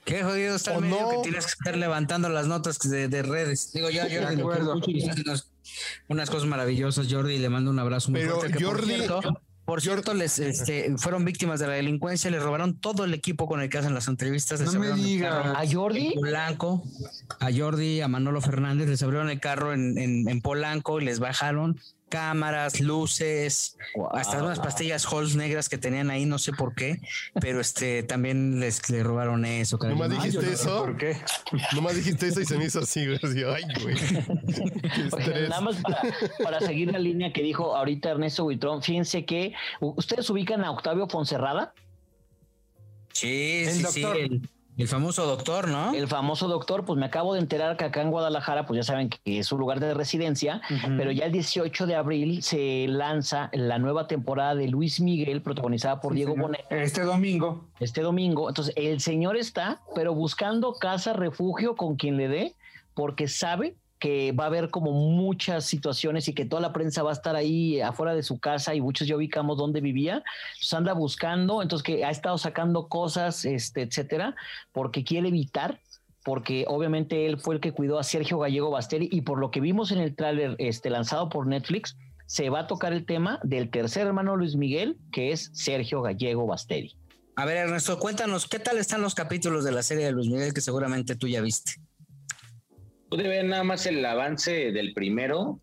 Qué 0.07 0.23
jodido 0.23 0.55
está 0.55 0.71
el 0.71 0.77
¿O 0.77 0.81
medio 0.81 1.01
no? 1.01 1.09
que 1.09 1.17
tienes 1.23 1.45
que 1.45 1.51
estar 1.51 1.75
levantando 1.77 2.29
las 2.29 2.47
notas 2.47 2.79
de, 2.79 3.07
de 3.09 3.21
redes. 3.23 3.71
Digo, 3.73 3.89
yo, 3.89 4.07
yo 4.07 4.21
De 4.21 4.21
lo 4.21 4.27
que 4.35 4.41
acuerdo. 4.41 4.73
escucho 4.77 4.91
y 4.97 5.07
hace 5.09 5.21
unas, 5.21 5.51
unas 6.07 6.29
cosas 6.29 6.47
maravillosas, 6.47 7.07
Jordi, 7.11 7.35
y 7.35 7.39
le 7.39 7.49
mando 7.49 7.69
un 7.71 7.77
abrazo 7.79 8.09
muy 8.11 8.21
Pero 8.21 8.37
fuerte. 8.39 8.57
que 8.57 8.63
por 8.65 8.81
Jordi- 8.81 8.95
cierto, 8.95 9.41
por 9.65 9.81
cierto, 9.81 10.13
les 10.13 10.39
este, 10.39 10.95
fueron 10.97 11.25
víctimas 11.25 11.59
de 11.59 11.67
la 11.67 11.73
delincuencia, 11.73 12.31
les 12.31 12.41
robaron 12.41 12.79
todo 12.79 13.03
el 13.03 13.13
equipo 13.13 13.47
con 13.47 13.59
el 13.59 13.67
que 13.69 13.79
hacen 13.79 13.93
las 13.93 14.07
entrevistas. 14.07 14.61
les 14.61 14.73
No 14.73 14.79
me 14.79 14.87
abrieron 14.87 14.99
el 15.01 15.05
digas. 15.05 15.33
carro 15.43 15.57
A 15.57 15.67
Jordi, 15.69 16.07
en 16.07 16.13
Polanco, 16.21 16.83
a 17.41 17.49
Jordi, 17.53 17.99
a 17.99 18.07
Manolo 18.07 18.39
Fernández, 18.39 18.87
les 18.87 19.03
abrieron 19.03 19.29
el 19.29 19.41
carro 19.41 19.73
en, 19.73 19.97
en, 19.97 20.29
en 20.29 20.41
Polanco 20.41 21.01
y 21.01 21.03
les 21.05 21.19
bajaron 21.19 21.77
cámaras, 22.09 22.79
luces, 22.79 23.77
Wow. 23.95 24.09
hasta 24.13 24.41
unas 24.41 24.59
pastillas 24.59 25.05
Halls 25.05 25.35
negras 25.35 25.69
que 25.69 25.77
tenían 25.77 26.09
ahí, 26.09 26.25
no 26.25 26.37
sé 26.39 26.51
por 26.53 26.73
qué, 26.75 26.99
pero 27.41 27.59
este 27.59 28.03
también 28.03 28.59
les 28.59 28.89
le 28.89 29.03
robaron 29.03 29.43
eso. 29.45 29.77
¿No 29.81 29.95
más 29.95 30.09
dijiste 30.09 30.31
yo 30.31 30.41
no 30.41 30.47
sé 30.47 30.53
eso? 30.53 30.85
¿Por 30.85 30.97
qué? 30.97 31.17
Nomás 31.73 31.95
dijiste 31.95 32.27
eso 32.27 32.41
y 32.41 32.45
se 32.45 32.57
me 32.57 32.65
hizo 32.65 32.79
así, 32.79 33.05
güey. 33.05 33.19
Así, 33.21 33.43
Ay, 33.43 33.63
güey. 33.83 33.95
Estrés. 35.07 35.49
nada 35.49 35.61
más 35.61 35.75
para, 35.81 36.01
para 36.43 36.59
seguir 36.61 36.91
la 36.91 36.99
línea 36.99 37.31
que 37.33 37.41
dijo 37.41 37.75
ahorita 37.75 38.09
Ernesto 38.11 38.43
Buitrón, 38.43 38.81
fíjense 38.83 39.25
que 39.25 39.53
ustedes 39.79 40.29
ubican 40.29 40.63
a 40.63 40.71
Octavio 40.71 41.07
Fonserrada, 41.07 41.73
Sí, 43.13 43.63
El 43.65 43.73
sí, 43.73 43.85
sí, 43.91 44.03
el, 44.03 44.49
el 44.77 44.87
famoso 44.87 45.25
doctor, 45.25 45.67
¿no? 45.67 45.93
el 45.93 46.07
famoso 46.07 46.47
doctor, 46.47 46.85
pues 46.85 46.99
me 46.99 47.05
acabo 47.07 47.33
de 47.33 47.39
enterar 47.39 47.77
que 47.77 47.85
acá 47.85 48.01
en 48.01 48.11
Guadalajara, 48.11 48.65
pues 48.65 48.77
ya 48.77 48.83
saben 48.83 49.09
que 49.09 49.39
es 49.39 49.47
su 49.47 49.57
lugar 49.57 49.79
de 49.79 49.93
residencia, 49.93 50.61
pero 50.97 51.11
ya 51.11 51.25
el 51.25 51.31
18 51.31 51.87
de 51.87 51.95
abril 51.95 52.43
se 52.43 52.85
lanza 52.87 53.49
la 53.53 53.79
nueva 53.79 54.07
temporada 54.07 54.53
de 54.55 54.67
Luis 54.67 54.99
Miguel, 54.99 55.41
protagonizada 55.41 55.99
por 55.99 56.11
Sí, 56.13 56.17
Diego 56.17 56.33
señor. 56.33 56.47
Bonet, 56.51 56.65
Este 56.69 57.01
domingo. 57.01 57.65
este 57.79 58.01
domingo. 58.01 58.49
Entonces, 58.49 58.73
el 58.77 58.99
señor 59.01 59.35
está, 59.35 59.81
pero 59.95 60.13
buscando 60.13 60.73
casa, 60.73 61.13
refugio 61.13 61.75
con 61.75 61.95
quien 61.95 62.17
le 62.17 62.27
dé, 62.27 62.55
porque 62.93 63.27
sabe 63.27 63.75
que 63.99 64.31
va 64.31 64.45
a 64.45 64.47
haber 64.47 64.69
como 64.69 64.91
muchas 64.91 65.65
situaciones 65.65 66.27
y 66.27 66.33
que 66.33 66.45
toda 66.45 66.61
la 66.61 66.73
prensa 66.73 67.03
va 67.03 67.09
a 67.09 67.13
estar 67.13 67.35
ahí 67.35 67.81
afuera 67.81 68.13
de 68.13 68.23
su 68.23 68.39
casa 68.39 68.75
y 68.75 68.81
muchos 68.81 69.07
ya 69.07 69.15
ubicamos 69.15 69.57
dónde 69.57 69.81
vivía. 69.81 70.23
Entonces 70.53 70.73
anda 70.73 70.93
buscando, 70.93 71.61
entonces 71.61 71.83
que 71.83 72.05
ha 72.05 72.11
estado 72.11 72.37
sacando 72.37 72.87
cosas, 72.87 73.45
este, 73.45 73.81
etcétera, 73.81 74.35
porque 74.71 75.03
quiere 75.03 75.29
evitar 75.29 75.79
porque 76.23 76.65
obviamente 76.67 77.25
él 77.25 77.39
fue 77.39 77.55
el 77.55 77.61
que 77.61 77.71
cuidó 77.71 77.99
a 77.99 78.03
Sergio 78.03 78.37
Gallego 78.39 78.69
Basteri 78.69 79.07
y 79.09 79.21
por 79.21 79.39
lo 79.39 79.49
que 79.49 79.61
vimos 79.61 79.93
en 79.93 79.99
el 79.99 80.13
tráiler 80.13 80.57
este, 80.59 80.89
lanzado 80.89 81.29
por 81.29 81.47
Netflix, 81.47 81.95
se 82.25 82.49
va 82.49 82.59
a 82.59 82.67
tocar 82.67 82.91
el 82.91 83.05
tema 83.05 83.39
del 83.43 83.71
tercer 83.71 84.05
hermano 84.05 84.35
Luis 84.35 84.57
Miguel, 84.57 84.97
que 85.13 85.31
es 85.31 85.49
Sergio 85.53 86.01
Gallego 86.01 86.45
Basteri. 86.45 86.97
A 87.37 87.45
ver, 87.45 87.55
Ernesto, 87.55 87.97
cuéntanos, 87.97 88.45
¿qué 88.45 88.59
tal 88.59 88.77
están 88.77 89.01
los 89.01 89.15
capítulos 89.15 89.63
de 89.63 89.71
la 89.71 89.83
serie 89.83 90.05
de 90.05 90.11
Luis 90.11 90.27
Miguel 90.27 90.53
que 90.53 90.59
seguramente 90.59 91.15
tú 91.15 91.29
ya 91.29 91.39
viste? 91.39 91.79
Pude 93.09 93.27
ver 93.27 93.45
nada 93.45 93.63
más 93.63 93.85
el 93.85 94.05
avance 94.05 94.71
del 94.73 94.93
primero 94.93 95.61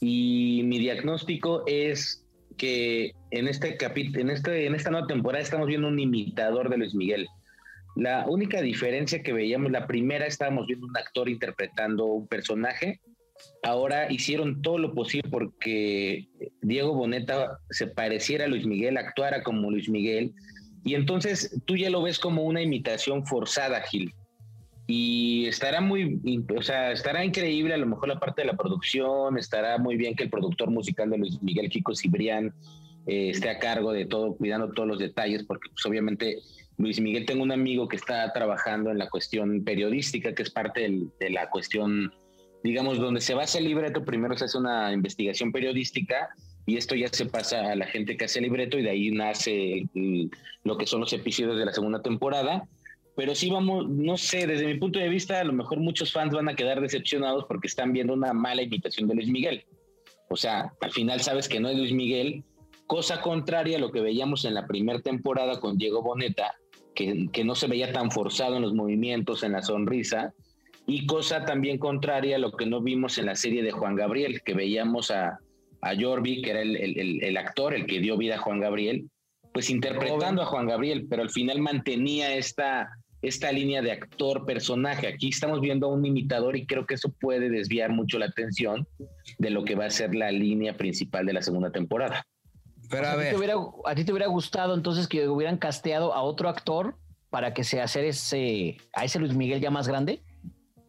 y 0.00 0.62
mi 0.64 0.78
diagnóstico 0.78 1.64
es 1.66 2.24
que 2.56 3.12
en 3.32 3.48
este 3.48 3.76
en 3.82 4.30
este, 4.30 4.66
en 4.66 4.74
esta 4.76 4.90
nueva 4.90 5.08
temporada 5.08 5.42
estamos 5.42 5.66
viendo 5.66 5.88
un 5.88 5.98
imitador 5.98 6.68
de 6.68 6.78
Luis 6.78 6.94
Miguel. 6.94 7.26
La 7.96 8.24
única 8.28 8.62
diferencia 8.62 9.20
que 9.22 9.32
veíamos, 9.32 9.72
la 9.72 9.88
primera 9.88 10.26
estábamos 10.26 10.68
viendo 10.68 10.86
un 10.86 10.96
actor 10.96 11.28
interpretando 11.28 12.06
un 12.06 12.28
personaje. 12.28 13.00
Ahora 13.64 14.12
hicieron 14.12 14.62
todo 14.62 14.78
lo 14.78 14.94
posible 14.94 15.28
porque 15.28 16.28
Diego 16.62 16.94
Boneta 16.94 17.58
se 17.70 17.88
pareciera 17.88 18.44
a 18.44 18.48
Luis 18.48 18.64
Miguel, 18.64 18.96
actuara 18.96 19.42
como 19.42 19.72
Luis 19.72 19.88
Miguel. 19.88 20.32
Y 20.84 20.94
entonces 20.94 21.60
tú 21.64 21.76
ya 21.76 21.90
lo 21.90 22.02
ves 22.02 22.20
como 22.20 22.44
una 22.44 22.62
imitación 22.62 23.26
forzada, 23.26 23.82
Gil 23.82 24.14
y 24.92 25.46
estará 25.46 25.80
muy, 25.80 26.20
o 26.56 26.62
sea, 26.62 26.90
estará 26.90 27.24
increíble 27.24 27.74
a 27.74 27.76
lo 27.76 27.86
mejor 27.86 28.08
la 28.08 28.18
parte 28.18 28.42
de 28.42 28.48
la 28.48 28.56
producción, 28.56 29.38
estará 29.38 29.78
muy 29.78 29.96
bien 29.96 30.16
que 30.16 30.24
el 30.24 30.30
productor 30.30 30.68
musical 30.72 31.08
de 31.10 31.18
Luis 31.18 31.40
Miguel 31.42 31.68
Kiko 31.68 31.94
Cibrián 31.94 32.52
eh, 33.06 33.30
esté 33.30 33.50
a 33.50 33.60
cargo 33.60 33.92
de 33.92 34.06
todo, 34.06 34.34
cuidando 34.34 34.72
todos 34.72 34.88
los 34.88 34.98
detalles, 34.98 35.44
porque 35.44 35.70
pues 35.70 35.86
obviamente 35.86 36.38
Luis 36.76 37.00
Miguel 37.00 37.24
tengo 37.24 37.44
un 37.44 37.52
amigo 37.52 37.86
que 37.86 37.94
está 37.94 38.32
trabajando 38.32 38.90
en 38.90 38.98
la 38.98 39.08
cuestión 39.08 39.62
periodística, 39.62 40.34
que 40.34 40.42
es 40.42 40.50
parte 40.50 40.80
del- 40.80 41.10
de 41.20 41.30
la 41.30 41.48
cuestión, 41.50 42.12
digamos, 42.64 42.98
donde 42.98 43.20
se 43.20 43.34
basa 43.34 43.58
el 43.58 43.66
libreto, 43.66 44.04
primero 44.04 44.36
se 44.36 44.46
hace 44.46 44.58
una 44.58 44.92
investigación 44.92 45.52
periodística 45.52 46.30
y 46.66 46.76
esto 46.76 46.96
ya 46.96 47.06
se 47.12 47.26
pasa 47.26 47.70
a 47.70 47.76
la 47.76 47.86
gente 47.86 48.16
que 48.16 48.24
hace 48.24 48.40
el 48.40 48.46
libreto 48.46 48.76
y 48.76 48.82
de 48.82 48.90
ahí 48.90 49.12
nace 49.12 49.86
lo 50.64 50.76
que 50.76 50.86
son 50.86 50.98
los 50.98 51.12
episodios 51.12 51.56
de 51.56 51.64
la 51.64 51.72
segunda 51.72 52.02
temporada 52.02 52.64
pero 53.20 53.34
sí 53.34 53.50
vamos, 53.50 53.86
no 53.86 54.16
sé, 54.16 54.46
desde 54.46 54.64
mi 54.66 54.78
punto 54.78 54.98
de 54.98 55.10
vista, 55.10 55.40
a 55.40 55.44
lo 55.44 55.52
mejor 55.52 55.78
muchos 55.78 56.10
fans 56.10 56.32
van 56.32 56.48
a 56.48 56.54
quedar 56.56 56.80
decepcionados 56.80 57.44
porque 57.46 57.66
están 57.66 57.92
viendo 57.92 58.14
una 58.14 58.32
mala 58.32 58.62
imitación 58.62 59.06
de 59.08 59.14
Luis 59.16 59.28
Miguel. 59.28 59.62
O 60.30 60.36
sea, 60.36 60.72
al 60.80 60.90
final 60.90 61.20
sabes 61.20 61.46
que 61.46 61.60
no 61.60 61.68
es 61.68 61.76
Luis 61.76 61.92
Miguel, 61.92 62.42
cosa 62.86 63.20
contraria 63.20 63.76
a 63.76 63.80
lo 63.80 63.92
que 63.92 64.00
veíamos 64.00 64.46
en 64.46 64.54
la 64.54 64.66
primera 64.66 65.00
temporada 65.00 65.60
con 65.60 65.76
Diego 65.76 66.00
Boneta, 66.02 66.54
que, 66.94 67.28
que 67.30 67.44
no 67.44 67.54
se 67.54 67.66
veía 67.66 67.92
tan 67.92 68.10
forzado 68.10 68.56
en 68.56 68.62
los 68.62 68.72
movimientos, 68.72 69.42
en 69.42 69.52
la 69.52 69.60
sonrisa, 69.60 70.32
y 70.86 71.04
cosa 71.04 71.44
también 71.44 71.76
contraria 71.76 72.36
a 72.36 72.38
lo 72.38 72.52
que 72.52 72.64
no 72.64 72.80
vimos 72.80 73.18
en 73.18 73.26
la 73.26 73.34
serie 73.36 73.62
de 73.62 73.70
Juan 73.70 73.96
Gabriel, 73.96 74.40
que 74.42 74.54
veíamos 74.54 75.10
a, 75.10 75.38
a 75.82 75.92
Jordi, 76.00 76.40
que 76.40 76.50
era 76.52 76.62
el, 76.62 76.74
el- 76.76 76.98
el- 76.98 77.22
el 77.24 77.36
actor, 77.36 77.74
el 77.74 77.84
que 77.84 78.00
dio 78.00 78.16
vida 78.16 78.36
a 78.36 78.38
Juan 78.38 78.60
Gabriel, 78.60 79.10
pues 79.52 79.68
interpretando 79.68 80.42
a 80.42 80.46
Juan 80.46 80.66
Gabriel, 80.68 81.06
pero 81.10 81.22
al 81.22 81.30
final 81.30 81.58
mantenía 81.60 82.34
esta, 82.36 82.88
esta 83.22 83.52
línea 83.52 83.82
de 83.82 83.92
actor-personaje. 83.92 85.06
Aquí 85.08 85.28
estamos 85.28 85.60
viendo 85.60 85.86
a 85.86 85.90
un 85.90 86.04
imitador 86.04 86.56
y 86.56 86.66
creo 86.66 86.86
que 86.86 86.94
eso 86.94 87.12
puede 87.20 87.50
desviar 87.50 87.90
mucho 87.90 88.18
la 88.18 88.26
atención 88.26 88.86
de 89.38 89.50
lo 89.50 89.64
que 89.64 89.74
va 89.74 89.86
a 89.86 89.90
ser 89.90 90.14
la 90.14 90.30
línea 90.30 90.76
principal 90.76 91.26
de 91.26 91.32
la 91.34 91.42
segunda 91.42 91.70
temporada. 91.70 92.26
Pero 92.88 93.06
a 93.06 93.12
¿A 93.12 93.14
ti, 93.14 93.18
ver, 93.20 93.30
te 93.30 93.36
hubiera, 93.36 93.54
¿A 93.84 93.94
ti 93.94 94.04
te 94.04 94.12
hubiera 94.12 94.26
gustado 94.26 94.74
entonces 94.74 95.06
que 95.06 95.28
hubieran 95.28 95.58
casteado 95.58 96.14
a 96.14 96.22
otro 96.22 96.48
actor 96.48 96.96
para 97.28 97.54
que 97.54 97.62
se 97.62 97.80
hacer 97.80 98.04
ese, 98.04 98.78
a 98.94 99.04
ese 99.04 99.18
Luis 99.18 99.34
Miguel 99.34 99.60
ya 99.60 99.70
más 99.70 99.86
grande? 99.86 100.22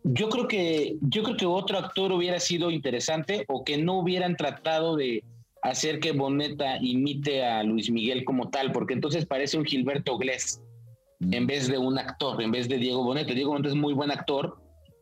Yo 0.03 0.29
creo 0.29 0.47
que 0.47 0.97
yo 1.01 1.21
creo 1.21 1.37
que 1.37 1.45
otro 1.45 1.77
actor 1.77 2.11
hubiera 2.11 2.39
sido 2.39 2.71
interesante 2.71 3.45
o 3.47 3.63
que 3.63 3.77
no 3.77 3.99
hubieran 3.99 4.35
tratado 4.35 4.95
de, 4.95 5.23
hacer 5.61 5.99
que 5.99 6.11
Boneta 6.11 6.77
imite 6.81 7.45
a 7.45 7.63
Luis 7.63 7.91
Miguel 7.91 8.25
como 8.25 8.49
tal, 8.49 8.71
porque 8.71 8.93
entonces 8.93 9.25
parece 9.25 9.57
un 9.57 9.65
Gilberto 9.65 10.17
Glés 10.17 10.61
en 11.21 11.45
vez 11.47 11.67
de 11.67 11.77
un 11.77 11.97
actor, 11.99 12.41
en 12.41 12.51
vez 12.51 12.67
de 12.67 12.77
Diego 12.77 13.03
Boneta. 13.03 13.33
Diego 13.33 13.51
Boneta 13.51 13.69
es 13.69 13.75
muy 13.75 13.93
buen 13.93 14.11
actor, 14.11 14.57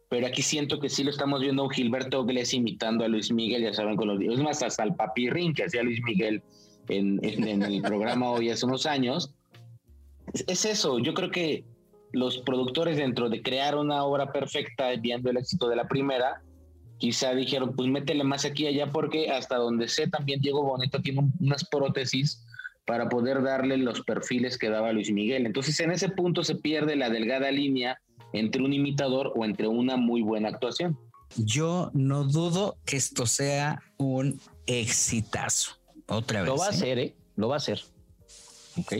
pero 0.09 0.27
aquí 0.27 0.41
siento 0.41 0.79
que 0.79 0.89
sí 0.89 1.03
lo 1.03 1.11
estamos 1.11 1.39
viendo 1.41 1.61
a 1.61 1.65
un 1.65 1.71
Gilberto 1.71 2.25
Glés 2.25 2.53
imitando 2.53 3.05
a 3.05 3.07
Luis 3.07 3.31
Miguel, 3.31 3.63
ya 3.63 3.73
saben, 3.73 3.95
con 3.95 4.07
los 4.07 4.19
es 4.21 4.39
más, 4.43 4.61
hasta 4.63 4.83
el 4.83 4.95
papirrín 4.95 5.53
que 5.53 5.63
hacía 5.63 5.83
Luis 5.83 6.01
Miguel 6.03 6.41
en, 6.89 7.19
en 7.23 7.61
el 7.63 7.81
programa 7.81 8.31
hoy 8.31 8.49
hace 8.49 8.65
unos 8.65 8.85
años. 8.85 9.33
Es, 10.33 10.43
es 10.47 10.65
eso, 10.65 10.99
yo 10.99 11.13
creo 11.13 11.31
que 11.31 11.63
los 12.11 12.39
productores 12.39 12.97
dentro 12.97 13.29
de 13.29 13.41
crear 13.41 13.77
una 13.77 14.03
obra 14.03 14.31
perfecta, 14.31 14.89
viendo 14.99 15.29
el 15.29 15.37
éxito 15.37 15.69
de 15.69 15.75
la 15.75 15.87
primera, 15.87 16.41
quizá 16.97 17.33
dijeron, 17.35 17.73
pues 17.75 17.87
métele 17.87 18.23
más 18.23 18.43
aquí 18.45 18.63
y 18.63 18.67
allá, 18.67 18.91
porque 18.91 19.29
hasta 19.29 19.57
donde 19.57 19.87
sé 19.87 20.07
también 20.07 20.41
Diego 20.41 20.63
Boneta 20.63 20.99
tiene 21.01 21.19
un- 21.19 21.33
unas 21.39 21.63
prótesis 21.69 22.45
para 22.89 23.07
poder 23.07 23.43
darle 23.43 23.77
los 23.77 24.01
perfiles 24.01 24.57
que 24.57 24.67
daba 24.67 24.91
Luis 24.91 25.11
Miguel. 25.11 25.45
Entonces 25.45 25.79
en 25.79 25.91
ese 25.91 26.09
punto 26.09 26.43
se 26.43 26.55
pierde 26.55 26.95
la 26.95 27.11
delgada 27.11 27.51
línea 27.51 28.01
entre 28.33 28.63
un 28.63 28.73
imitador 28.73 29.31
o 29.35 29.45
entre 29.45 29.67
una 29.67 29.95
muy 29.95 30.23
buena 30.23 30.49
actuación. 30.49 30.97
Yo 31.35 31.91
no 31.93 32.23
dudo 32.23 32.77
que 32.85 32.97
esto 32.97 33.27
sea 33.27 33.83
un 33.97 34.41
exitazo. 34.65 35.73
Otra 36.07 36.41
vez. 36.41 36.49
Lo 36.49 36.57
va 36.57 36.65
a 36.65 36.69
¿eh? 36.69 36.71
hacer, 36.71 36.97
¿eh? 36.97 37.15
Lo 37.35 37.47
va 37.47 37.53
a 37.53 37.57
hacer. 37.57 37.79
Ok. 38.79 38.93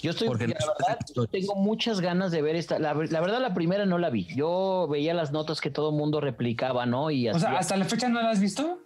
Yo 0.00 0.12
estoy, 0.12 0.28
Porque 0.28 0.46
la 0.46 0.54
verdad, 0.54 0.98
tengo 1.32 1.56
muchas 1.56 2.00
ganas 2.00 2.30
de 2.30 2.40
ver 2.40 2.54
esta. 2.54 2.78
La, 2.78 2.94
la 2.94 3.20
verdad, 3.20 3.40
la 3.40 3.52
primera 3.52 3.84
no 3.84 3.98
la 3.98 4.10
vi. 4.10 4.28
Yo 4.36 4.86
veía 4.88 5.12
las 5.12 5.32
notas 5.32 5.60
que 5.60 5.70
todo 5.70 5.90
el 5.90 5.96
mundo 5.96 6.20
replicaba, 6.20 6.86
¿no? 6.86 7.10
Y 7.10 7.28
O 7.30 7.38
sea, 7.40 7.58
hasta 7.58 7.76
la 7.76 7.84
fecha 7.84 8.08
no 8.08 8.22
la 8.22 8.30
has 8.30 8.38
visto. 8.38 8.78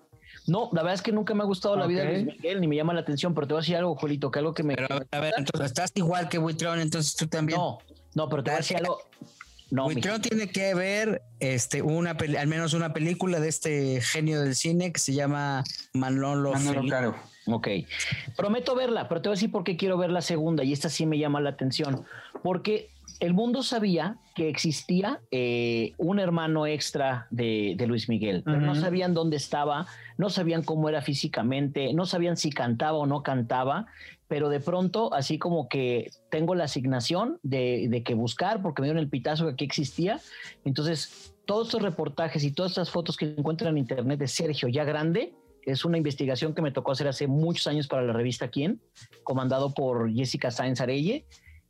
No, 0.48 0.70
la 0.72 0.82
verdad 0.82 0.94
es 0.94 1.02
que 1.02 1.12
nunca 1.12 1.34
me 1.34 1.42
ha 1.42 1.46
gustado 1.46 1.76
la 1.76 1.86
vida 1.86 2.02
de. 2.04 2.22
Luis 2.22 2.36
Miguel, 2.36 2.60
ni 2.60 2.66
me 2.66 2.74
llama 2.76 2.94
la 2.94 3.00
atención, 3.00 3.34
pero 3.34 3.46
te 3.46 3.54
voy 3.54 3.60
a 3.60 3.62
decir 3.62 3.76
algo, 3.76 3.94
Julito, 3.94 4.30
que 4.30 4.38
algo 4.40 4.54
que 4.54 4.62
me. 4.64 4.74
Pero 4.74 4.88
a 4.90 4.98
ver, 4.98 5.08
a 5.12 5.20
ver, 5.20 5.34
entonces 5.36 5.66
estás 5.66 5.92
igual 5.94 6.28
que 6.28 6.38
Buitrón, 6.38 6.80
entonces 6.80 7.14
tú 7.14 7.26
también. 7.28 7.58
no, 7.58 7.78
no, 8.14 8.28
pero 8.28 8.42
te 8.42 8.50
voy 8.50 8.54
a 8.56 8.58
decir 8.58 8.78
algo. 8.78 8.98
No, 9.70 9.84
Buitrón 9.84 10.22
tiene 10.22 10.48
que 10.48 10.74
ver 10.74 11.20
este, 11.40 11.82
una 11.82 12.16
peli- 12.16 12.36
al 12.38 12.46
menos 12.48 12.72
una 12.72 12.94
película 12.94 13.38
de 13.38 13.48
este 13.48 14.00
genio 14.00 14.40
del 14.40 14.54
cine 14.54 14.90
que 14.92 14.98
se 14.98 15.12
llama 15.12 15.62
Manolo, 15.92 16.52
Manolo. 16.54 16.88
Caro. 16.88 17.14
Ok. 17.46 17.68
Prometo 18.36 18.74
verla, 18.74 19.08
pero 19.08 19.20
te 19.20 19.28
voy 19.28 19.34
a 19.34 19.36
decir 19.36 19.52
por 19.52 19.64
qué 19.64 19.76
quiero 19.76 19.98
ver 19.98 20.10
la 20.10 20.22
segunda 20.22 20.64
y 20.64 20.72
esta 20.72 20.88
sí 20.88 21.04
me 21.04 21.18
llama 21.18 21.40
la 21.42 21.50
atención. 21.50 22.04
Porque 22.42 22.90
el 23.20 23.34
mundo 23.34 23.62
sabía 23.62 24.18
que 24.34 24.48
existía 24.48 25.20
eh, 25.30 25.92
un 25.98 26.20
hermano 26.20 26.66
extra 26.66 27.26
de, 27.30 27.74
de 27.76 27.86
Luis 27.86 28.08
Miguel, 28.08 28.42
pero 28.44 28.60
no 28.60 28.74
sabían 28.74 29.14
dónde 29.14 29.36
estaba, 29.36 29.86
no 30.16 30.30
sabían 30.30 30.62
cómo 30.62 30.88
era 30.88 31.02
físicamente, 31.02 31.92
no 31.92 32.06
sabían 32.06 32.36
si 32.36 32.50
cantaba 32.50 32.98
o 32.98 33.06
no 33.06 33.22
cantaba, 33.22 33.86
pero 34.28 34.48
de 34.48 34.60
pronto, 34.60 35.12
así 35.14 35.38
como 35.38 35.68
que 35.68 36.10
tengo 36.30 36.54
la 36.54 36.64
asignación 36.64 37.38
de, 37.42 37.88
de 37.88 38.02
que 38.02 38.14
buscar, 38.14 38.62
porque 38.62 38.82
me 38.82 38.88
dieron 38.88 39.02
el 39.02 39.08
pitazo 39.08 39.46
que 39.46 39.52
aquí 39.52 39.64
existía. 39.64 40.20
Entonces, 40.64 41.34
todos 41.46 41.68
estos 41.68 41.82
reportajes 41.82 42.44
y 42.44 42.52
todas 42.52 42.72
estas 42.72 42.90
fotos 42.90 43.16
que 43.16 43.24
encuentran 43.24 43.72
en 43.72 43.78
internet 43.78 44.18
de 44.18 44.28
Sergio 44.28 44.68
ya 44.68 44.84
grande, 44.84 45.34
es 45.62 45.84
una 45.84 45.98
investigación 45.98 46.54
que 46.54 46.62
me 46.62 46.70
tocó 46.70 46.92
hacer 46.92 47.08
hace 47.08 47.26
muchos 47.26 47.66
años 47.66 47.88
para 47.88 48.02
la 48.02 48.12
revista 48.12 48.48
Quién, 48.48 48.80
comandado 49.22 49.74
por 49.74 50.12
Jessica 50.12 50.50
Sáenz 50.50 50.80
Arelle. 50.80 51.26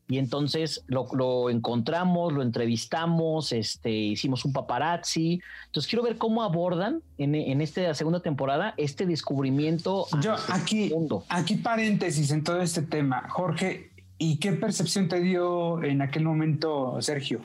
Y 0.08 0.18
entonces 0.18 0.84
lo, 0.86 1.06
lo 1.12 1.50
encontramos, 1.50 2.32
lo 2.32 2.42
entrevistamos, 2.42 3.52
este, 3.52 3.90
hicimos 3.90 4.44
un 4.46 4.54
paparazzi. 4.54 5.40
Entonces 5.66 5.88
quiero 5.88 6.02
ver 6.02 6.16
cómo 6.16 6.42
abordan 6.42 7.02
en, 7.18 7.34
en 7.34 7.60
esta 7.60 7.92
segunda 7.94 8.20
temporada 8.20 8.72
este 8.78 9.04
descubrimiento 9.04 10.06
Yo 10.22 10.32
al 10.32 10.40
aquí, 10.48 10.88
mundo. 10.88 11.24
aquí 11.28 11.56
paréntesis 11.56 12.30
en 12.30 12.42
todo 12.42 12.62
este 12.62 12.82
tema. 12.82 13.28
Jorge, 13.28 13.90
¿y 14.16 14.38
qué 14.38 14.52
percepción 14.52 15.08
te 15.08 15.20
dio 15.20 15.82
en 15.82 16.00
aquel 16.00 16.24
momento 16.24 16.96
Sergio? 17.00 17.40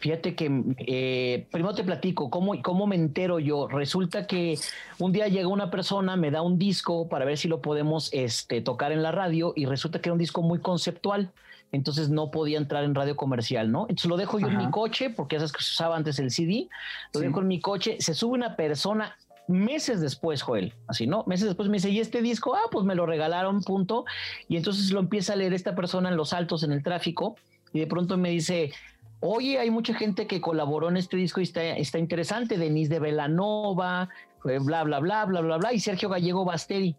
Fíjate 0.00 0.34
que 0.34 0.50
eh, 0.78 1.46
primero 1.50 1.74
te 1.74 1.84
platico 1.84 2.30
cómo, 2.30 2.60
cómo 2.62 2.86
me 2.86 2.96
entero 2.96 3.38
yo. 3.38 3.68
Resulta 3.68 4.26
que 4.26 4.58
un 4.98 5.12
día 5.12 5.28
llega 5.28 5.48
una 5.48 5.70
persona, 5.70 6.16
me 6.16 6.30
da 6.30 6.42
un 6.42 6.58
disco 6.58 7.08
para 7.08 7.24
ver 7.24 7.38
si 7.38 7.48
lo 7.48 7.62
podemos 7.62 8.10
este, 8.12 8.60
tocar 8.60 8.92
en 8.92 9.02
la 9.02 9.12
radio 9.12 9.52
y 9.56 9.66
resulta 9.66 10.00
que 10.00 10.08
era 10.08 10.14
un 10.14 10.18
disco 10.18 10.42
muy 10.42 10.58
conceptual. 10.58 11.30
Entonces 11.72 12.10
no 12.10 12.30
podía 12.30 12.58
entrar 12.58 12.84
en 12.84 12.94
radio 12.94 13.16
comercial, 13.16 13.72
¿no? 13.72 13.82
Entonces 13.82 14.06
lo 14.10 14.16
dejo 14.16 14.38
yo 14.38 14.46
en 14.48 14.58
mi 14.58 14.70
coche, 14.70 15.10
porque 15.10 15.36
esas 15.36 15.52
que 15.52 15.62
se 15.62 15.70
usaba 15.70 15.96
antes 15.96 16.18
el 16.18 16.30
CD, 16.30 16.68
lo 17.14 17.20
Sí. 17.20 17.26
dejo 17.26 17.40
en 17.40 17.48
mi 17.48 17.60
coche, 17.60 17.96
se 17.98 18.14
sube 18.14 18.34
una 18.34 18.56
persona 18.56 19.16
meses 19.48 20.00
después, 20.00 20.40
Joel, 20.42 20.72
así, 20.86 21.06
¿no? 21.06 21.24
Meses 21.26 21.46
después 21.46 21.68
me 21.68 21.78
dice, 21.78 21.90
¿y 21.90 21.98
este 21.98 22.22
disco? 22.22 22.54
Ah, 22.54 22.68
pues 22.70 22.86
me 22.86 22.94
lo 22.94 23.06
regalaron, 23.06 23.62
punto. 23.62 24.04
Y 24.48 24.56
entonces 24.56 24.92
lo 24.92 25.00
empieza 25.00 25.32
a 25.32 25.36
leer 25.36 25.52
esta 25.52 25.74
persona 25.74 26.10
en 26.10 26.16
los 26.16 26.32
altos, 26.32 26.62
en 26.62 26.72
el 26.72 26.82
tráfico, 26.82 27.36
y 27.72 27.80
de 27.80 27.86
pronto 27.86 28.16
me 28.16 28.30
dice, 28.30 28.70
oye, 29.20 29.58
hay 29.58 29.70
mucha 29.70 29.94
gente 29.94 30.26
que 30.26 30.40
colaboró 30.40 30.88
en 30.90 30.96
este 30.96 31.16
disco 31.16 31.40
y 31.40 31.44
está, 31.44 31.62
está 31.62 31.98
interesante, 31.98 32.56
Denise 32.58 32.92
de 32.92 33.00
Velanova, 33.00 34.08
eh, 34.44 34.58
bla, 34.60 34.84
bla, 34.84 35.00
bla, 35.00 35.24
bla, 35.24 35.40
bla, 35.40 35.56
bla, 35.56 35.72
y 35.72 35.80
Sergio 35.80 36.08
Gallego 36.08 36.44
Basteri. 36.44 36.94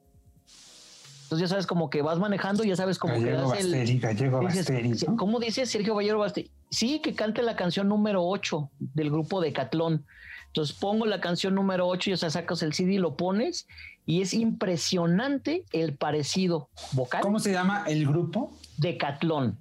Entonces 1.33 1.49
ya 1.49 1.53
sabes 1.55 1.65
como 1.65 1.89
que 1.89 2.03
vas 2.03 2.19
manejando, 2.19 2.63
ya 2.63 2.75
sabes 2.75 2.99
como 2.99 3.15
que 3.15 3.21
Gallego 3.21 3.49
das 3.49 3.59
el... 3.59 3.71
Basteri, 3.71 3.99
Gallego 3.99 4.39
Dices, 4.41 4.69
Basteri. 4.69 5.15
¿Cómo 5.17 5.39
dice 5.39 5.65
Sergio 5.65 5.95
Gallego 5.95 6.19
Basteri? 6.19 6.51
Sí, 6.69 6.99
que 6.99 7.15
cante 7.15 7.41
la 7.41 7.55
canción 7.55 7.87
número 7.87 8.23
8 8.23 8.69
del 8.79 9.09
grupo 9.09 9.41
Decatlón. 9.41 10.05
Entonces 10.45 10.75
pongo 10.75 11.07
la 11.07 11.21
canción 11.21 11.55
número 11.55 11.87
8 11.87 12.11
y 12.11 12.13
o 12.13 12.17
sea, 12.17 12.29
sacas 12.29 12.61
el 12.61 12.73
CD, 12.73 12.99
lo 12.99 13.15
pones 13.15 13.65
y 14.05 14.21
es 14.21 14.35
impresionante 14.35 15.65
el 15.71 15.95
parecido 15.95 16.69
vocal. 16.91 17.23
¿Cómo 17.23 17.39
se 17.39 17.51
llama 17.51 17.83
el 17.87 18.05
grupo? 18.05 18.55
Decatlón. 18.77 19.57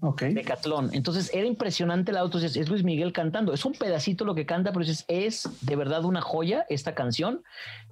Ok. 0.00 0.22
Decatlón. 0.22 0.90
Entonces 0.92 1.30
era 1.32 1.46
impresionante 1.46 2.10
el 2.10 2.16
auto. 2.16 2.38
Es 2.38 2.68
Luis 2.68 2.82
Miguel 2.82 3.12
cantando. 3.12 3.52
Es 3.52 3.64
un 3.64 3.74
pedacito 3.74 4.24
lo 4.24 4.34
que 4.34 4.44
canta, 4.44 4.72
pero 4.72 4.84
es, 4.84 5.04
es 5.06 5.48
de 5.60 5.76
verdad 5.76 6.04
una 6.04 6.20
joya 6.20 6.66
esta 6.68 6.96
canción. 6.96 7.44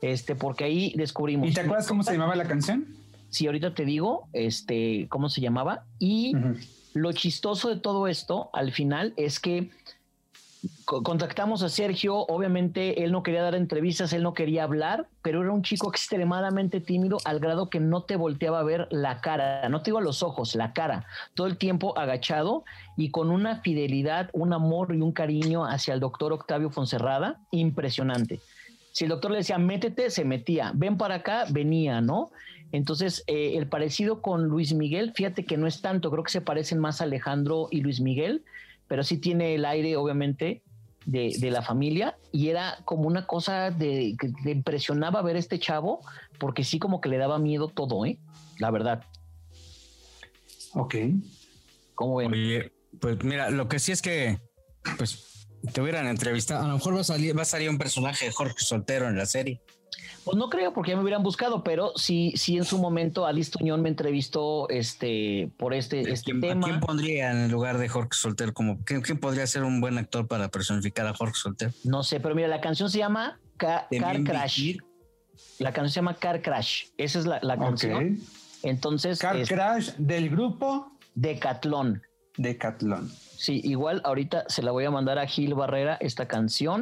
Este, 0.03 0.35
porque 0.35 0.65
ahí 0.65 0.93
descubrimos. 0.97 1.49
¿Y 1.49 1.55
te 1.55 1.61
acuerdas 1.61 1.87
cómo 1.87 2.03
se 2.03 2.11
llamaba 2.11 2.35
la 2.35 2.47
canción? 2.47 2.99
Sí, 3.31 3.47
ahorita 3.47 3.75
te 3.75 3.85
digo, 3.85 4.29
este, 4.33 5.07
cómo 5.09 5.29
se 5.29 5.41
llamaba. 5.41 5.85
Y 5.99 6.35
lo 6.95 7.13
chistoso 7.13 7.69
de 7.69 7.77
todo 7.77 8.07
esto, 8.09 8.51
al 8.53 8.73
final, 8.73 9.15
es 9.17 9.39
que 9.39 9.71
co- 10.85 11.03
contactamos 11.03 11.63
a 11.63 11.69
Sergio. 11.69 12.17
Obviamente, 12.27 13.05
él 13.05 13.13
no 13.13 13.23
quería 13.23 13.43
dar 13.43 13.55
entrevistas, 13.55 14.13
él 14.13 14.23
no 14.23 14.35
quería 14.35 14.65
hablar, 14.65 15.07
pero 15.23 15.43
era 15.43 15.53
un 15.53 15.63
chico 15.63 15.89
extremadamente 15.89 16.81
tímido 16.81 17.19
al 17.25 17.39
grado 17.39 17.71
que 17.71 17.81
no 17.81 18.03
te 18.03 18.17
volteaba 18.17 18.59
a 18.61 18.65
ver 18.65 18.89
la 18.91 19.21
cara. 19.21 19.69
No 19.69 19.81
te 19.83 19.91
digo 19.91 19.99
a 19.99 20.03
los 20.03 20.23
ojos, 20.23 20.55
la 20.57 20.73
cara. 20.73 21.07
Todo 21.35 21.47
el 21.47 21.57
tiempo 21.57 21.97
agachado 21.97 22.65
y 22.97 23.11
con 23.11 23.31
una 23.31 23.61
fidelidad, 23.61 24.29
un 24.33 24.53
amor 24.53 24.95
y 24.95 25.01
un 25.01 25.13
cariño 25.13 25.65
hacia 25.65 25.95
el 25.95 26.01
doctor 26.01 26.33
Octavio 26.33 26.71
Fonserrada 26.71 27.39
impresionante. 27.53 28.41
Si 28.93 29.05
el 29.05 29.11
doctor 29.11 29.31
le 29.31 29.39
decía, 29.39 29.57
métete, 29.57 30.11
se 30.11 30.25
metía. 30.25 30.73
Ven 30.75 30.97
para 30.99 31.15
acá, 31.17 31.45
venía, 31.49 32.01
¿no? 32.01 32.33
Entonces, 32.73 33.25
eh, 33.27 33.55
el 33.57 33.67
parecido 33.69 34.23
con 34.23 34.45
Luis 34.45 34.73
Miguel, 34.75 35.13
fíjate 35.15 35.45
que 35.45 35.57
no 35.57 35.67
es 35.67 35.81
tanto, 35.81 36.11
creo 36.11 36.25
que 36.25 36.33
se 36.33 36.41
parecen 36.41 36.79
más 36.79 37.01
Alejandro 37.01 37.69
y 37.71 37.81
Luis 37.81 38.01
Miguel, 38.01 38.45
pero 38.87 39.03
sí 39.03 39.19
tiene 39.19 39.55
el 39.55 39.65
aire, 39.65 39.97
obviamente, 39.97 40.63
de, 41.07 41.35
de 41.39 41.51
la 41.51 41.63
familia 41.63 42.17
y 42.31 42.49
era 42.49 42.79
como 42.85 43.09
una 43.09 43.27
cosa 43.27 43.71
de 43.71 44.15
que 44.19 44.33
te 44.45 44.51
impresionaba 44.51 45.23
ver 45.23 45.37
a 45.37 45.39
este 45.39 45.59
chavo, 45.59 46.01
porque 46.39 46.65
sí 46.65 46.79
como 46.79 47.01
que 47.01 47.09
le 47.09 47.19
daba 47.19 47.39
miedo 47.39 47.69
todo, 47.69 48.05
¿eh? 48.05 48.19
La 48.59 48.71
verdad. 48.71 49.05
Ok. 50.75 50.95
¿Cómo 51.95 52.17
ven? 52.17 52.33
Oye, 52.33 52.73
pues 53.01 53.23
mira, 53.25 53.51
lo 53.51 53.69
que 53.69 53.79
sí 53.79 53.93
es 53.93 54.03
que, 54.03 54.39
pues, 54.97 55.49
te 55.73 55.81
hubieran 55.81 56.07
entrevistado. 56.07 56.65
A 56.65 56.69
lo 56.69 56.75
mejor 56.75 56.97
va 56.97 57.01
a 57.01 57.05
salir, 57.05 57.37
va 57.37 57.43
a 57.43 57.47
salir 57.47 57.69
un 57.69 57.79
personaje 57.79 58.27
de 58.27 58.33
Jorge 58.33 58.57
Soltero 58.59 59.09
en 59.09 59.17
la 59.17 59.27
serie. 59.27 59.61
Pues 60.25 60.37
no 60.37 60.51
creo 60.51 60.73
porque 60.73 60.91
ya 60.91 60.97
me 60.97 61.03
hubieran 61.03 61.23
buscado, 61.23 61.65
pero 61.65 61.93
sí, 61.97 62.33
sí 62.37 62.57
en 62.57 62.65
su 62.65 62.79
momento 62.79 63.27
Alice 63.27 63.51
Tuñón 63.51 63.81
me 63.83 63.89
entrevistó 63.89 64.69
este, 64.69 65.51
por 65.57 65.73
este, 65.73 66.01
este 66.13 66.33
¿Quién, 66.33 66.45
a 66.45 66.49
tema. 66.49 66.67
quién 66.67 66.81
pondría 66.81 67.31
en 67.31 67.39
el 67.39 67.51
lugar 67.51 67.79
de 67.79 67.89
Jorge 67.89 68.11
Soltero? 68.13 68.53
Como, 68.53 68.85
¿quién, 68.85 69.01
quién 69.01 69.19
podría 69.19 69.47
ser 69.47 69.65
un 69.65 69.81
buen 69.81 69.99
actor 69.99 70.27
para 70.29 70.49
personificar 70.49 71.07
a 71.07 71.15
Jorge 71.15 71.35
Soltero? 71.35 71.73
No 71.85 72.03
sé, 72.03 72.21
pero 72.21 72.35
mira, 72.35 72.49
la 72.49 72.61
canción 72.61 72.91
se 72.91 72.99
llama 72.99 73.41
Car 73.57 73.89
Crash. 73.89 74.77
La 75.59 75.73
canción 75.73 75.91
se 75.91 75.97
llama 75.97 76.15
Car 76.15 76.43
Crash. 76.43 76.87
Esa 76.99 77.19
es 77.19 77.27
la, 77.27 77.41
la 77.43 77.59
canción. 77.59 78.19
Entonces, 78.63 79.19
Car 79.19 79.37
es 79.37 79.49
Crash 79.49 79.93
del 79.97 80.29
grupo 80.29 80.93
Decatlón. 81.15 82.03
Decathlon. 82.37 83.11
Sí, 83.37 83.61
igual 83.65 84.01
ahorita 84.05 84.45
se 84.49 84.63
la 84.63 84.71
voy 84.71 84.85
a 84.85 84.91
mandar 84.91 85.19
a 85.19 85.27
Gil 85.27 85.55
Barrera 85.55 85.97
esta 86.01 86.27
canción. 86.27 86.81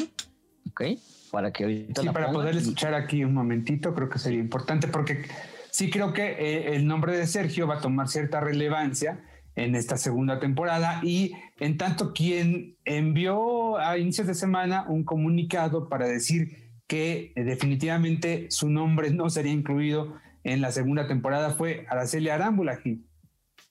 Ok. 0.71 0.83
Para 1.31 1.53
que 1.53 1.65
ahorita 1.65 2.01
Sí, 2.01 2.07
la 2.07 2.13
para 2.13 2.31
poder 2.31 2.57
escuchar 2.57 2.95
aquí 2.95 3.25
un 3.25 3.35
momentito, 3.35 3.95
creo 3.95 4.09
que 4.09 4.19
sería 4.19 4.41
importante 4.41 4.89
porque 4.89 5.25
sí 5.71 5.91
creo 5.91 6.13
que 6.13 6.23
eh, 6.23 6.77
el 6.77 6.87
nombre 6.87 7.17
de 7.17 7.27
Sergio 7.27 7.67
va 7.67 7.77
a 7.77 7.81
tomar 7.81 8.09
cierta 8.09 8.41
relevancia 8.41 9.21
en 9.55 9.75
esta 9.75 9.97
segunda 9.97 10.39
temporada 10.39 11.01
y 11.03 11.33
en 11.59 11.77
tanto 11.77 12.13
quien 12.13 12.77
envió 12.85 13.79
a 13.79 13.99
inicios 13.99 14.27
de 14.27 14.35
semana 14.35 14.85
un 14.89 15.05
comunicado 15.05 15.89
para 15.89 16.07
decir 16.07 16.69
que 16.87 17.33
eh, 17.35 17.45
definitivamente 17.45 18.47
su 18.51 18.71
nombre 18.71 19.11
no 19.11 19.29
sería 19.31 19.53
incluido 19.53 20.15
en 20.45 20.61
la 20.61 20.73
segunda 20.73 21.07
temporada 21.07 21.51
fue 21.51 21.87
Araceli 21.91 22.31
Arámbula. 22.31 22.81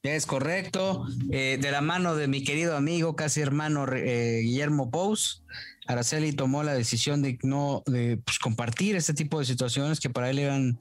Es 0.03 0.25
correcto. 0.25 1.05
Eh, 1.31 1.57
de 1.59 1.71
la 1.71 1.81
mano 1.81 2.15
de 2.15 2.27
mi 2.27 2.43
querido 2.43 2.77
amigo, 2.77 3.15
casi 3.15 3.41
hermano 3.41 3.85
eh, 3.91 4.41
Guillermo 4.43 4.91
Pous, 4.91 5.43
Araceli 5.87 6.33
tomó 6.33 6.63
la 6.63 6.73
decisión 6.73 7.21
de 7.21 7.37
no 7.43 7.83
de, 7.85 8.17
pues, 8.17 8.39
compartir 8.39 8.95
este 8.95 9.13
tipo 9.13 9.39
de 9.39 9.45
situaciones 9.45 9.99
que 9.99 10.09
para 10.09 10.29
él 10.29 10.39
eran, 10.39 10.79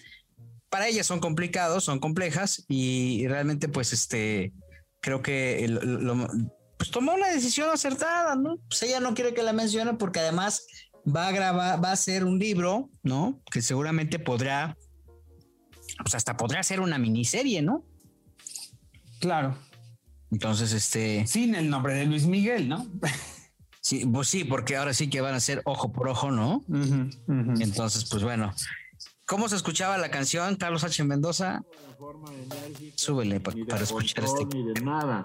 para 0.69 0.88
ellas 0.88 1.07
son 1.07 1.21
complicados, 1.21 1.85
son 1.85 1.99
complejas 2.01 2.64
y, 2.69 3.27
realmente 3.29 3.69
pues 3.69 3.92
este, 3.92 4.53
creo 5.01 5.23
que 5.23 5.66
lo- 5.69 6.29
pues 6.77 6.90
tomó 6.90 7.14
una 7.14 7.29
decisión 7.29 7.71
acertada, 7.71 8.37
¿no? 8.37 8.59
Pues 8.69 8.83
ella 8.83 9.01
no 9.01 9.14
quiere 9.14 9.33
que 9.33 9.42
la 9.42 9.55
mencione 9.55 9.95
porque 9.95 10.21
además 10.21 10.66
va 11.07 11.29
a 11.29 11.33
grabar, 11.33 11.83
va 11.83 11.90
a 11.90 11.92
hacer 11.92 12.25
un 12.25 12.38
libro, 12.38 12.90
¿no? 13.03 13.40
Que 13.51 13.62
seguramente 13.62 14.19
podrá, 14.19 14.77
pues 16.03 16.14
hasta 16.14 16.37
podrá 16.37 16.62
ser 16.62 16.81
una 16.81 16.99
miniserie, 16.99 17.62
¿no? 17.62 17.85
Claro. 19.21 19.57
Entonces, 20.31 20.73
este, 20.73 21.27
Sin 21.27 21.55
el 21.55 21.71
nombre 21.71 21.95
de 21.95 22.05
Luis 22.07 22.27
Miguel, 22.27 22.69
¿no? 22.69 22.87
sí, 23.87 24.05
pues 24.07 24.29
sí, 24.29 24.44
porque 24.44 24.77
ahora 24.77 24.92
sí 24.92 25.09
que 25.09 25.20
van 25.20 25.35
a 25.35 25.40
ser 25.40 25.62
ojo 25.64 25.92
por 25.92 26.09
ojo, 26.09 26.31
¿no? 26.31 26.64
Entonces, 27.61 28.05
pues 28.11 28.22
bueno. 28.22 28.53
¿Cómo 29.27 29.49
se 29.49 29.57
escuchaba 29.57 29.99
la 29.99 30.09
canción, 30.11 30.57
Carlos 30.57 30.85
H. 30.85 31.03
Mendoza? 31.05 31.62
Súbele 32.96 33.40
pa- 33.40 33.53
ni 33.53 33.61
de 33.62 33.66
para 33.66 33.83
escuchar 33.83 34.25
este. 34.25 34.44
Ni 34.57 34.62
de 34.72 34.81
nada. 34.83 35.25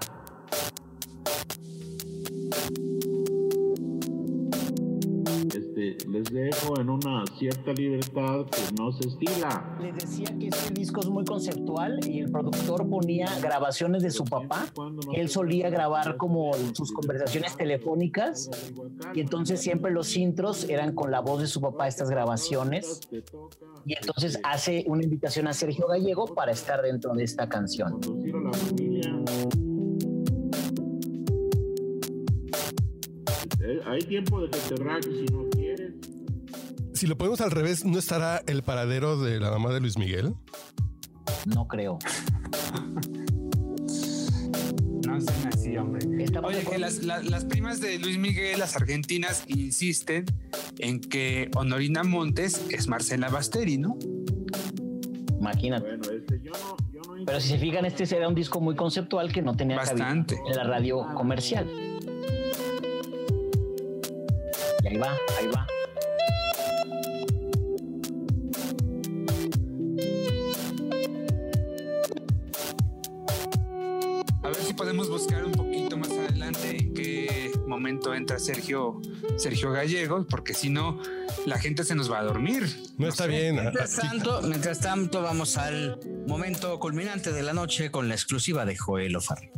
Les 6.22 6.32
dejo 6.32 6.80
en 6.80 6.90
una 6.90 7.24
cierta 7.38 7.74
libertad 7.74 8.46
que 8.46 8.76
no 8.78 8.92
se 8.92 9.08
estila. 9.08 9.78
Les 9.82 9.96
decía 9.96 10.28
que 10.38 10.48
este 10.50 10.74
disco 10.74 11.02
es 11.02 11.08
muy 11.08 11.26
conceptual 11.26 12.00
y 12.08 12.20
el 12.20 12.32
productor 12.32 12.88
ponía 12.88 13.28
grabaciones 13.42 14.04
de 14.04 14.12
su 14.12 14.24
papá. 14.26 14.66
Él 15.14 15.30
solía 15.30 15.70
grabar 15.70 16.18
como 16.18 16.52
sus 16.74 16.92
conversaciones 16.92 17.58
telefónicas 17.58 18.50
y 19.16 19.22
entonces 19.22 19.62
siempre 19.62 19.92
los 19.92 20.16
intros 20.16 20.70
eran 20.70 20.94
con 20.94 21.10
la 21.12 21.22
voz 21.22 21.42
de 21.42 21.48
su 21.48 21.60
papá 21.60 21.88
estas 21.88 22.10
grabaciones. 22.10 23.02
Y 23.86 23.96
entonces 23.96 24.40
hace 24.44 24.84
una 24.88 25.04
invitación 25.04 25.48
a 25.48 25.54
Sergio 25.54 25.88
Gallego 25.88 26.26
para 26.28 26.52
estar 26.52 26.82
dentro 26.82 27.14
de 27.14 27.24
esta 27.24 27.50
canción. 27.50 28.00
Eh, 33.64 33.80
Hay 33.86 34.02
tiempo 34.02 34.42
de 34.42 34.50
que 34.50 34.58
te 34.58 34.76
rajes 34.84 35.06
si 35.06 35.26
no. 35.26 35.61
Si 37.02 37.08
lo 37.08 37.18
ponemos 37.18 37.42
al 37.42 37.50
revés, 37.50 37.84
¿no 37.84 37.98
estará 37.98 38.44
el 38.46 38.62
paradero 38.62 39.20
de 39.20 39.40
la 39.40 39.50
mamá 39.50 39.74
de 39.74 39.80
Luis 39.80 39.98
Miguel? 39.98 40.36
No 41.48 41.68
creo. 41.68 41.98
No 45.08 45.20
sean 45.20 45.48
así, 45.52 45.76
hombre. 45.78 46.06
Oye, 46.44 46.60
que 46.64 46.78
las, 46.78 47.02
la- 47.04 47.24
las 47.24 47.46
primas 47.46 47.82
de 47.82 47.98
Luis 47.98 48.20
Miguel, 48.20 48.60
las 48.60 48.76
argentinas, 48.76 49.46
insisten 49.48 50.26
en 50.78 51.02
que 51.02 51.50
Honorina 51.56 52.04
Montes 52.04 52.62
es 52.70 52.88
Marcela 52.88 53.30
Basteri, 53.30 53.80
¿no? 53.80 53.98
Imagínate. 55.40 55.88
Bueno, 55.98 56.04
este, 56.04 56.40
yo 56.44 56.52
no, 56.52 56.78
yo 56.94 57.02
no 57.18 57.26
Pero 57.26 57.40
si 57.42 57.48
se 57.48 57.58
fijan, 57.58 57.84
este 57.86 58.04
era 58.16 58.28
un 58.28 58.36
disco 58.36 58.62
muy 58.62 58.76
conceptual 58.76 59.34
que 59.34 59.42
no 59.42 59.56
tenía 59.56 59.78
cabida 59.78 59.94
Bastante. 60.06 60.40
en 60.48 60.56
la 60.56 60.66
radio 60.66 61.04
comercial. 61.16 61.68
Y 64.84 64.88
ahí 64.88 64.98
va, 64.98 65.14
ahí 65.40 65.48
va. 65.48 65.66
Momento 78.02 78.16
entra 78.16 78.40
Sergio, 78.40 79.00
Sergio 79.38 79.72
Gallego, 79.72 80.26
porque 80.28 80.54
si 80.54 80.70
no, 80.70 81.00
la 81.46 81.60
gente 81.60 81.84
se 81.84 81.94
nos 81.96 82.12
va 82.12 82.20
a 82.20 82.24
dormir. 82.24 82.68
No 82.98 83.08
está 83.08 83.28
bien. 83.28 83.56
Mientras 83.56 83.96
tanto, 83.96 84.42
mientras 84.44 84.80
tanto, 84.80 85.22
vamos 85.22 85.58
al 85.58 86.00
momento 86.28 86.80
culminante 86.80 87.32
de 87.32 87.44
la 87.44 87.54
noche 87.54 87.92
con 87.92 88.10
la 88.10 88.16
exclusiva 88.16 88.66
de 88.66 88.76
Joel 88.76 89.16
O'Farrill. 89.16 89.52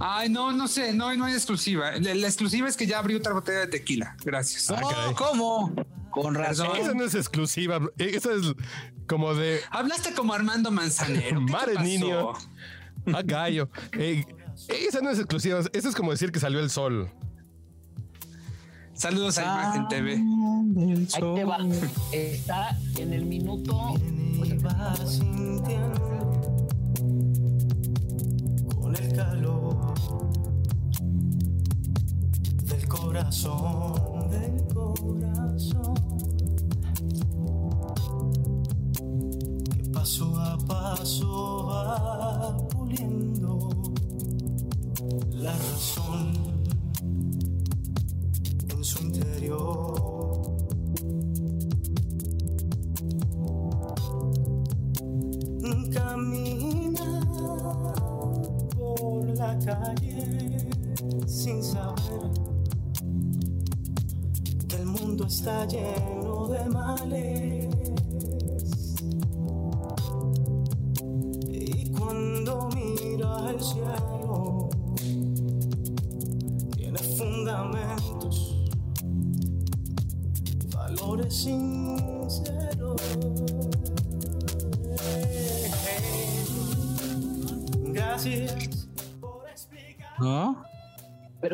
Ay, 0.00 0.28
no, 0.28 0.52
no 0.52 0.68
sé, 0.68 0.92
no, 0.92 1.14
no 1.16 1.24
hay 1.24 1.34
exclusiva. 1.34 1.92
La, 1.98 2.14
la 2.14 2.26
exclusiva 2.26 2.68
es 2.68 2.76
que 2.76 2.86
ya 2.86 2.98
abrió 2.98 3.18
otra 3.18 3.32
botella 3.32 3.60
de 3.60 3.66
tequila. 3.66 4.16
Gracias. 4.24 4.70
No, 4.70 4.88
caray. 4.88 5.14
¿cómo? 5.14 5.74
Con 6.10 6.34
razón. 6.34 6.76
Esa 6.76 6.94
no 6.94 7.04
es 7.04 7.14
exclusiva. 7.14 7.80
Esa 7.98 8.32
es 8.32 8.54
como 9.06 9.34
de 9.34 9.60
Hablaste 9.70 10.14
como 10.14 10.32
Armando 10.32 10.70
Manzanero. 10.70 11.40
¿Qué 11.40 11.46
te 11.46 11.52
Mare 11.52 11.74
niño. 11.82 12.32
a 13.12 13.22
gallo. 13.22 13.68
Eh, 13.92 14.24
esa 14.68 15.00
no 15.00 15.10
es 15.10 15.18
exclusiva. 15.18 15.60
Esa 15.72 15.88
es 15.88 15.94
como 15.94 16.12
decir 16.12 16.30
que 16.32 16.38
salió 16.40 16.60
el 16.60 16.70
sol. 16.70 17.10
Saludos 18.98 19.38
a 19.38 19.44
Imagen 19.44 19.86
TV. 19.86 20.14
Ahí 21.14 21.34
te 21.36 21.44
va. 21.44 21.58
Está 22.10 22.76
en 22.96 23.12
el 23.12 23.26
minuto. 23.26 23.94
con 28.74 28.96
el 28.96 29.12
calor 29.12 29.94
del 32.64 32.88
corazón, 32.88 34.30
del 34.30 34.66
corazón, 34.74 35.94
que 39.76 39.90
paso 39.90 40.36
a 40.40 40.58
paso 40.58 41.66
va 41.66 42.68
puliendo 42.68 43.68
la 45.34 45.52
razón 45.52 46.47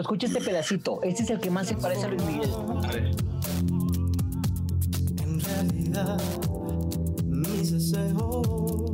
escucha 0.04 0.26
este 0.26 0.40
pedacito. 0.42 1.02
Este 1.02 1.22
es 1.22 1.30
el 1.30 1.40
que 1.40 1.50
más 1.50 1.66
se 1.66 1.76
parece 1.76 2.04
a 2.04 2.08
Luis 2.08 2.22
Miguel. 2.24 2.50
En 5.22 5.40
realidad, 5.40 6.20
mis 7.26 7.72
deseos. 7.72 8.92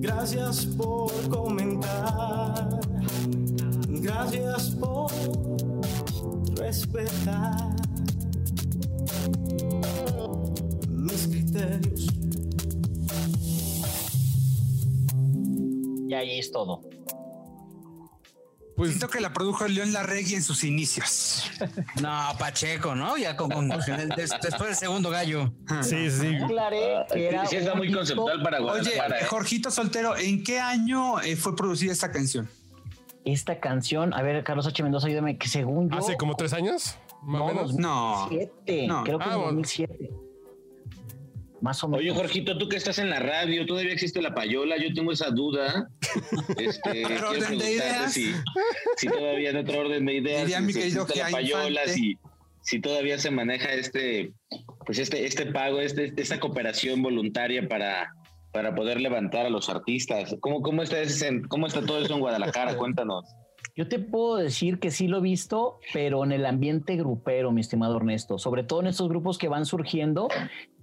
Gracias 0.00 0.64
por 0.64 1.12
comentar. 1.28 2.80
Gracias 3.88 4.70
por 4.70 5.10
respetar 6.56 7.76
mis 10.88 11.28
criterios. 11.28 12.06
Y 16.08 16.14
ahí 16.14 16.38
es 16.38 16.50
todo. 16.50 16.77
Pues 18.78 18.90
Siento 18.92 19.08
que 19.08 19.20
la 19.20 19.32
produjo 19.32 19.66
León 19.66 19.92
Larregui 19.92 20.34
en 20.36 20.42
sus 20.42 20.62
inicios. 20.64 21.50
No, 22.00 22.20
Pacheco, 22.38 22.94
¿no? 22.94 23.16
Ya 23.18 23.36
con, 23.36 23.50
con- 23.50 23.68
des- 23.68 24.30
después 24.40 24.68
del 24.70 24.76
segundo 24.76 25.10
gallo. 25.10 25.52
sí, 25.82 26.08
sí. 26.10 26.36
Aclaré 26.36 27.04
que 27.12 27.28
era 27.28 27.44
Sí, 27.46 27.56
está 27.56 27.74
muy 27.74 27.92
conceptual 27.92 28.40
para 28.42 28.58
Oye, 28.58 28.64
Guadalajara. 28.82 29.20
¿eh? 29.20 29.24
Jorgito 29.26 29.70
Soltero, 29.72 30.16
¿en 30.16 30.44
qué 30.44 30.60
año 30.60 31.20
eh, 31.20 31.34
fue 31.36 31.56
producida 31.56 31.92
esta 31.92 32.12
canción? 32.12 32.48
Esta 33.24 33.58
canción, 33.58 34.14
a 34.14 34.22
ver, 34.22 34.44
Carlos 34.44 34.66
H. 34.66 34.80
Mendoza, 34.82 35.08
ayúdame, 35.08 35.36
que 35.36 35.48
según 35.48 35.90
yo. 35.90 35.98
Hace 35.98 36.16
como 36.16 36.36
tres 36.36 36.52
años, 36.52 36.96
más 37.22 37.40
o 37.42 37.46
No, 37.48 37.54
menos. 37.54 37.74
No. 37.74 38.16
2007, 38.30 38.86
No. 38.86 39.02
creo 39.04 39.18
que 39.18 39.24
Ah, 39.28 39.34
en 39.34 39.40
bueno. 39.42 39.60
2007. 41.60 41.62
Más 41.62 41.82
o 41.84 41.88
menos. 41.88 42.00
Oye, 42.00 42.10
Jorgito, 42.12 42.56
tú 42.58 42.68
que 42.68 42.76
estás 42.76 42.98
en 42.98 43.10
la 43.10 43.18
radio, 43.20 43.66
¿todavía 43.66 43.92
existe 43.92 44.20
la 44.22 44.34
payola? 44.34 44.76
Yo 44.76 44.92
tengo 44.94 45.12
esa 45.12 45.30
duda. 45.30 45.88
Este, 46.58 47.02
quiero 47.02 47.30
orden 47.30 47.58
de 47.58 47.70
ideas. 47.72 48.12
Si, 48.12 48.32
si 48.96 49.08
todavía 49.08 49.50
en 49.50 49.56
otro 49.58 49.80
orden 49.80 50.06
de 50.06 50.14
ideas, 50.14 50.42
Diría 50.42 50.58
si 50.58 50.64
mi 50.64 50.72
querido 50.72 51.06
la 51.14 51.30
payola, 51.30 51.80
Infante. 51.82 51.92
si, 51.92 52.18
si 52.62 52.80
todavía 52.80 53.18
se 53.18 53.30
maneja 53.30 53.72
este 53.72 54.32
pues 54.86 54.98
este, 54.98 55.26
este 55.26 55.46
pago, 55.46 55.80
este, 55.80 56.12
esta 56.16 56.40
cooperación 56.40 57.02
voluntaria 57.02 57.68
para, 57.68 58.10
para 58.52 58.74
poder 58.74 59.00
levantar 59.00 59.44
a 59.46 59.50
los 59.50 59.68
artistas. 59.68 60.34
¿Cómo, 60.40 60.62
cómo, 60.62 60.82
está 60.82 60.98
ese- 61.00 61.42
cómo 61.48 61.66
está 61.66 61.82
todo 61.84 62.02
eso 62.02 62.14
en 62.14 62.20
Guadalajara? 62.20 62.74
Cuéntanos. 62.78 63.24
Yo 63.76 63.86
te 63.88 63.98
puedo 63.98 64.36
decir 64.36 64.80
que 64.80 64.90
sí 64.90 65.06
lo 65.06 65.18
he 65.18 65.20
visto, 65.20 65.78
pero 65.92 66.24
en 66.24 66.32
el 66.32 66.46
ambiente 66.46 66.96
grupero, 66.96 67.52
mi 67.52 67.60
estimado 67.60 67.96
Ernesto, 67.98 68.38
sobre 68.38 68.64
todo 68.64 68.80
en 68.80 68.86
estos 68.88 69.08
grupos 69.08 69.38
que 69.38 69.46
van 69.48 69.66
surgiendo, 69.66 70.28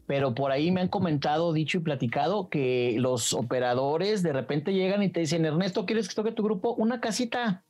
pero 0.08 0.36
por 0.36 0.52
ahí 0.52 0.72
me 0.72 0.82
han 0.82 0.88
comentado, 0.88 1.54
dicho 1.54 1.78
y 1.78 1.82
platicado 1.82 2.50
que 2.50 2.96
los 3.00 3.34
operadores 3.34 4.22
de 4.24 4.34
repente 4.34 4.74
llegan 4.74 5.02
y 5.04 5.10
te 5.10 5.22
dicen, 5.22 5.46
Ernesto, 5.46 5.86
¿quieres 5.86 6.08
que 6.08 6.16
toque 6.16 6.32
tu 6.32 6.44
grupo? 6.44 6.74
Una 6.76 7.02
casita, 7.02 7.64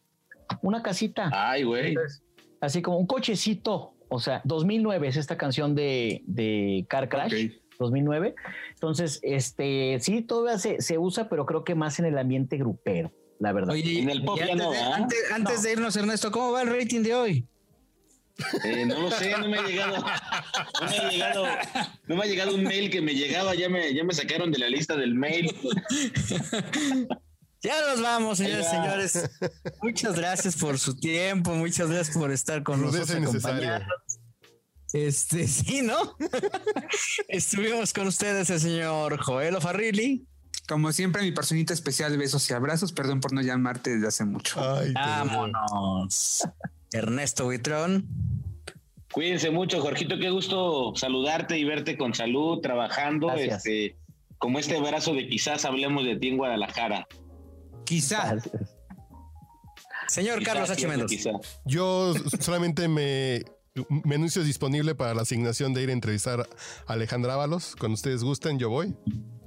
una 0.61 0.83
casita, 0.83 1.29
Ay, 1.33 1.63
güey. 1.63 1.95
así 2.61 2.81
como 2.81 2.97
un 2.97 3.07
cochecito. 3.07 3.93
O 4.07 4.19
sea, 4.19 4.41
2009 4.43 5.07
es 5.07 5.17
esta 5.17 5.37
canción 5.37 5.73
de, 5.73 6.21
de 6.27 6.85
Car 6.87 7.09
Crash. 7.09 7.47
Ok. 7.47 7.65
2009. 7.79 8.35
Entonces, 8.73 9.19
este, 9.21 9.97
sí, 9.99 10.21
todavía 10.21 10.57
se, 10.59 10.81
se 10.81 10.97
usa, 10.97 11.29
pero 11.29 11.45
creo 11.45 11.63
que 11.63 11.75
más 11.75 11.99
en 11.99 12.05
el 12.05 12.17
ambiente 12.17 12.57
grupero, 12.57 13.11
la 13.39 13.51
verdad. 13.51 13.73
Oye, 13.73 13.99
En 13.99 14.09
el 14.09 14.23
pop 14.23 14.37
y 14.37 14.39
ya 14.39 14.51
antes, 14.53 14.65
no, 14.65 14.71
de, 14.71 14.79
antes, 14.79 15.31
antes 15.33 15.63
de 15.63 15.73
irnos, 15.73 15.95
Ernesto, 15.95 16.31
¿cómo 16.31 16.51
va 16.51 16.61
el 16.61 16.69
rating 16.69 17.01
de 17.01 17.13
hoy? 17.13 17.45
Eh, 18.63 18.85
no 18.85 18.99
lo 18.99 19.11
sé, 19.11 19.31
no 19.37 19.47
me 19.47 19.57
ha 19.57 19.61
llegado, 19.61 19.97
no 19.97 20.89
me 20.89 20.97
ha 20.97 21.09
llegado, 21.09 21.45
no 22.07 22.15
me 22.15 22.23
ha 22.23 22.25
llegado 22.25 22.55
un 22.55 22.63
mail 22.63 22.89
que 22.89 23.01
me 23.01 23.13
llegaba, 23.13 23.55
ya 23.55 23.69
me, 23.69 23.93
ya 23.93 24.03
me 24.03 24.13
sacaron 24.13 24.51
de 24.51 24.59
la 24.59 24.69
lista 24.69 24.95
del 24.95 25.15
mail. 25.15 25.55
Ya 27.61 27.81
nos 27.89 28.01
vamos, 28.01 28.37
señores, 28.37 28.69
señores. 28.69 29.29
Muchas 29.81 30.15
gracias 30.15 30.55
por 30.55 30.77
su 30.77 30.97
tiempo, 30.97 31.51
muchas 31.55 31.89
gracias 31.89 32.15
por 32.15 32.31
estar 32.31 32.61
con 32.61 32.81
Rudeza 32.81 33.19
nosotros. 33.19 33.43
acompañándonos. 33.43 34.19
Este, 34.93 35.47
sí, 35.47 35.81
¿no? 35.81 36.15
Estuvimos 37.27 37.91
con 37.91 38.07
ustedes 38.07 38.49
el 38.49 38.59
señor 38.59 39.17
Joel 39.21 39.59
Farrilli. 39.61 40.27
Como 40.67 40.91
siempre, 40.93 41.21
mi 41.21 41.31
personita 41.31 41.73
especial, 41.73 42.17
besos 42.17 42.49
y 42.49 42.53
abrazos. 42.53 42.91
Perdón 42.91 43.19
por 43.19 43.33
no 43.33 43.41
llamarte 43.41 43.91
desde 43.91 44.07
hace 44.07 44.25
mucho. 44.25 44.59
Ay, 44.59 44.93
Vámonos. 44.93 46.43
Ernesto 46.95 47.45
Buitrón. 47.45 48.07
Cuídense 49.11 49.49
mucho, 49.51 49.81
Jorgito, 49.81 50.17
qué 50.19 50.29
gusto 50.29 50.93
saludarte 50.95 51.57
y 51.57 51.63
verte 51.63 51.97
con 51.97 52.13
salud, 52.13 52.59
trabajando, 52.61 53.27
Gracias. 53.27 53.65
este, 53.65 53.97
como 54.37 54.59
este 54.59 54.77
abrazo 54.77 55.13
de 55.13 55.27
quizás 55.27 55.63
hablemos 55.65 56.03
de 56.05 56.17
ti 56.17 56.29
en 56.29 56.37
Guadalajara. 56.37 57.07
Quizá. 57.85 58.35
Señor 60.07 60.39
Quizá, 60.39 60.51
Carlos 60.51 60.69
H. 60.69 60.87
Mendoza. 60.87 61.15
quizá. 61.15 61.31
Yo 61.65 62.13
solamente 62.39 62.87
me, 62.87 63.43
me 64.03 64.15
anuncio 64.15 64.43
disponible 64.43 64.95
para 64.95 65.13
la 65.13 65.21
asignación 65.21 65.73
de 65.73 65.83
ir 65.83 65.89
a 65.89 65.93
entrevistar 65.93 66.41
a 66.87 66.93
Alejandra 66.93 67.33
Ábalos. 67.35 67.75
Cuando 67.77 67.95
ustedes 67.95 68.23
gusten, 68.23 68.59
yo 68.59 68.69
voy. 68.69 68.95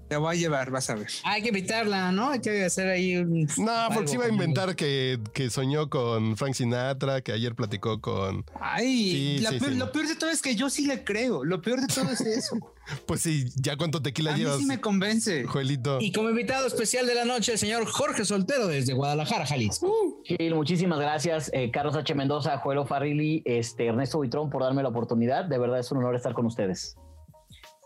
Te 0.08 0.16
voy 0.16 0.34
a 0.36 0.38
llevar, 0.38 0.70
vas 0.70 0.88
a 0.88 0.94
ver. 0.94 1.08
Hay 1.24 1.42
que 1.42 1.48
invitarla, 1.48 2.10
¿no? 2.12 2.30
Hay 2.30 2.40
que 2.40 2.64
hacer 2.64 2.88
ahí 2.88 3.16
un. 3.16 3.46
No, 3.58 3.70
algo 3.70 3.94
porque 3.94 4.08
se 4.08 4.14
iba 4.14 4.24
a 4.24 4.28
inventar 4.28 4.74
que, 4.74 5.18
que 5.34 5.50
soñó 5.50 5.90
con 5.90 6.36
Frank 6.38 6.54
Sinatra, 6.54 7.20
que 7.20 7.32
ayer 7.32 7.54
platicó 7.54 8.00
con. 8.00 8.44
Ay, 8.58 8.86
Sí, 9.12 9.38
la 9.42 9.50
sí, 9.50 9.58
peor- 9.58 9.72
sí. 9.72 9.78
lo 9.78 9.92
peor 9.92 10.08
de 10.08 10.16
todo 10.16 10.30
es 10.30 10.40
que 10.40 10.56
yo 10.56 10.70
sí 10.70 10.86
le 10.86 11.04
creo. 11.04 11.44
Lo 11.44 11.60
peor 11.60 11.80
de 11.82 11.86
todo 11.88 12.10
es 12.10 12.20
eso. 12.22 12.56
Pues 13.04 13.20
sí, 13.20 13.44
ya 13.56 13.76
cuánto 13.76 14.00
tequila 14.00 14.30
a 14.30 14.32
mí 14.32 14.40
llevas, 14.44 14.60
sí 14.60 14.64
me 14.64 14.80
convence. 14.80 15.44
Joelito. 15.44 15.98
Y 16.00 16.10
como 16.10 16.30
invitado 16.30 16.66
especial 16.66 17.06
de 17.06 17.14
la 17.14 17.26
noche, 17.26 17.52
el 17.52 17.58
señor 17.58 17.84
Jorge 17.84 18.24
Soltero 18.24 18.66
desde 18.66 18.94
Guadalajara, 18.94 19.44
Jalisco. 19.44 20.22
Gil, 20.24 20.54
muchísimas 20.54 20.98
gracias, 20.98 21.50
eh, 21.52 21.70
Carlos 21.70 21.94
H. 21.96 22.14
Mendoza, 22.14 22.56
Joelo 22.56 22.86
Farrilli, 22.86 23.42
este, 23.44 23.88
Ernesto 23.88 24.16
Buitrón, 24.16 24.48
por 24.48 24.62
darme 24.62 24.82
la 24.82 24.88
oportunidad. 24.88 25.44
De 25.44 25.58
verdad 25.58 25.80
es 25.80 25.92
un 25.92 25.98
honor 25.98 26.16
estar 26.16 26.32
con 26.32 26.46
ustedes. 26.46 26.96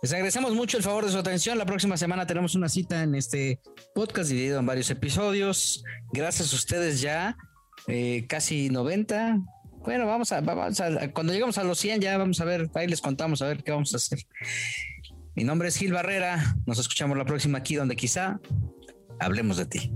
Les 0.03 0.13
agradecemos 0.13 0.53
mucho 0.53 0.77
el 0.77 0.83
favor 0.83 1.07
de 1.07 1.13
su 1.13 1.19
atención. 1.19 1.57
La 1.57 1.65
próxima 1.65 1.97
semana 1.97 2.27
tenemos 2.27 2.57
una 2.57 2.69
cita 2.69 3.05
en 3.05 3.15
este 3.15 3.61
podcast 3.95 4.31
dividido 4.31 4.59
en 4.59 4.67
varios 4.67 4.91
episodios. 4.91 5.85
Gracias 6.13 6.53
a 6.53 6.57
ustedes 6.57 7.01
ya, 7.01 7.37
eh, 7.87 8.27
casi 8.29 8.69
90. 8.69 9.39
Bueno, 9.85 10.05
vamos 10.07 10.33
a, 10.33 10.41
vamos 10.41 10.81
a, 10.81 11.13
cuando 11.13 11.33
llegamos 11.33 11.57
a 11.57 11.63
los 11.63 11.79
100 11.79 12.01
ya 12.01 12.19
vamos 12.19 12.41
a 12.41 12.45
ver, 12.45 12.69
ahí 12.75 12.89
les 12.89 13.01
contamos 13.01 13.43
a 13.43 13.47
ver 13.47 13.63
qué 13.63 13.71
vamos 13.71 13.95
a 13.95 13.99
hacer. 13.99 14.19
Mi 15.37 15.45
nombre 15.45 15.69
es 15.69 15.77
Gil 15.77 15.93
Barrera. 15.93 16.57
Nos 16.67 16.81
escuchamos 16.81 17.17
la 17.17 17.25
próxima 17.25 17.59
aquí 17.59 17.77
donde 17.77 17.95
quizá 17.95 18.41
hablemos 19.21 19.57
de 19.57 19.67
ti. 19.67 19.93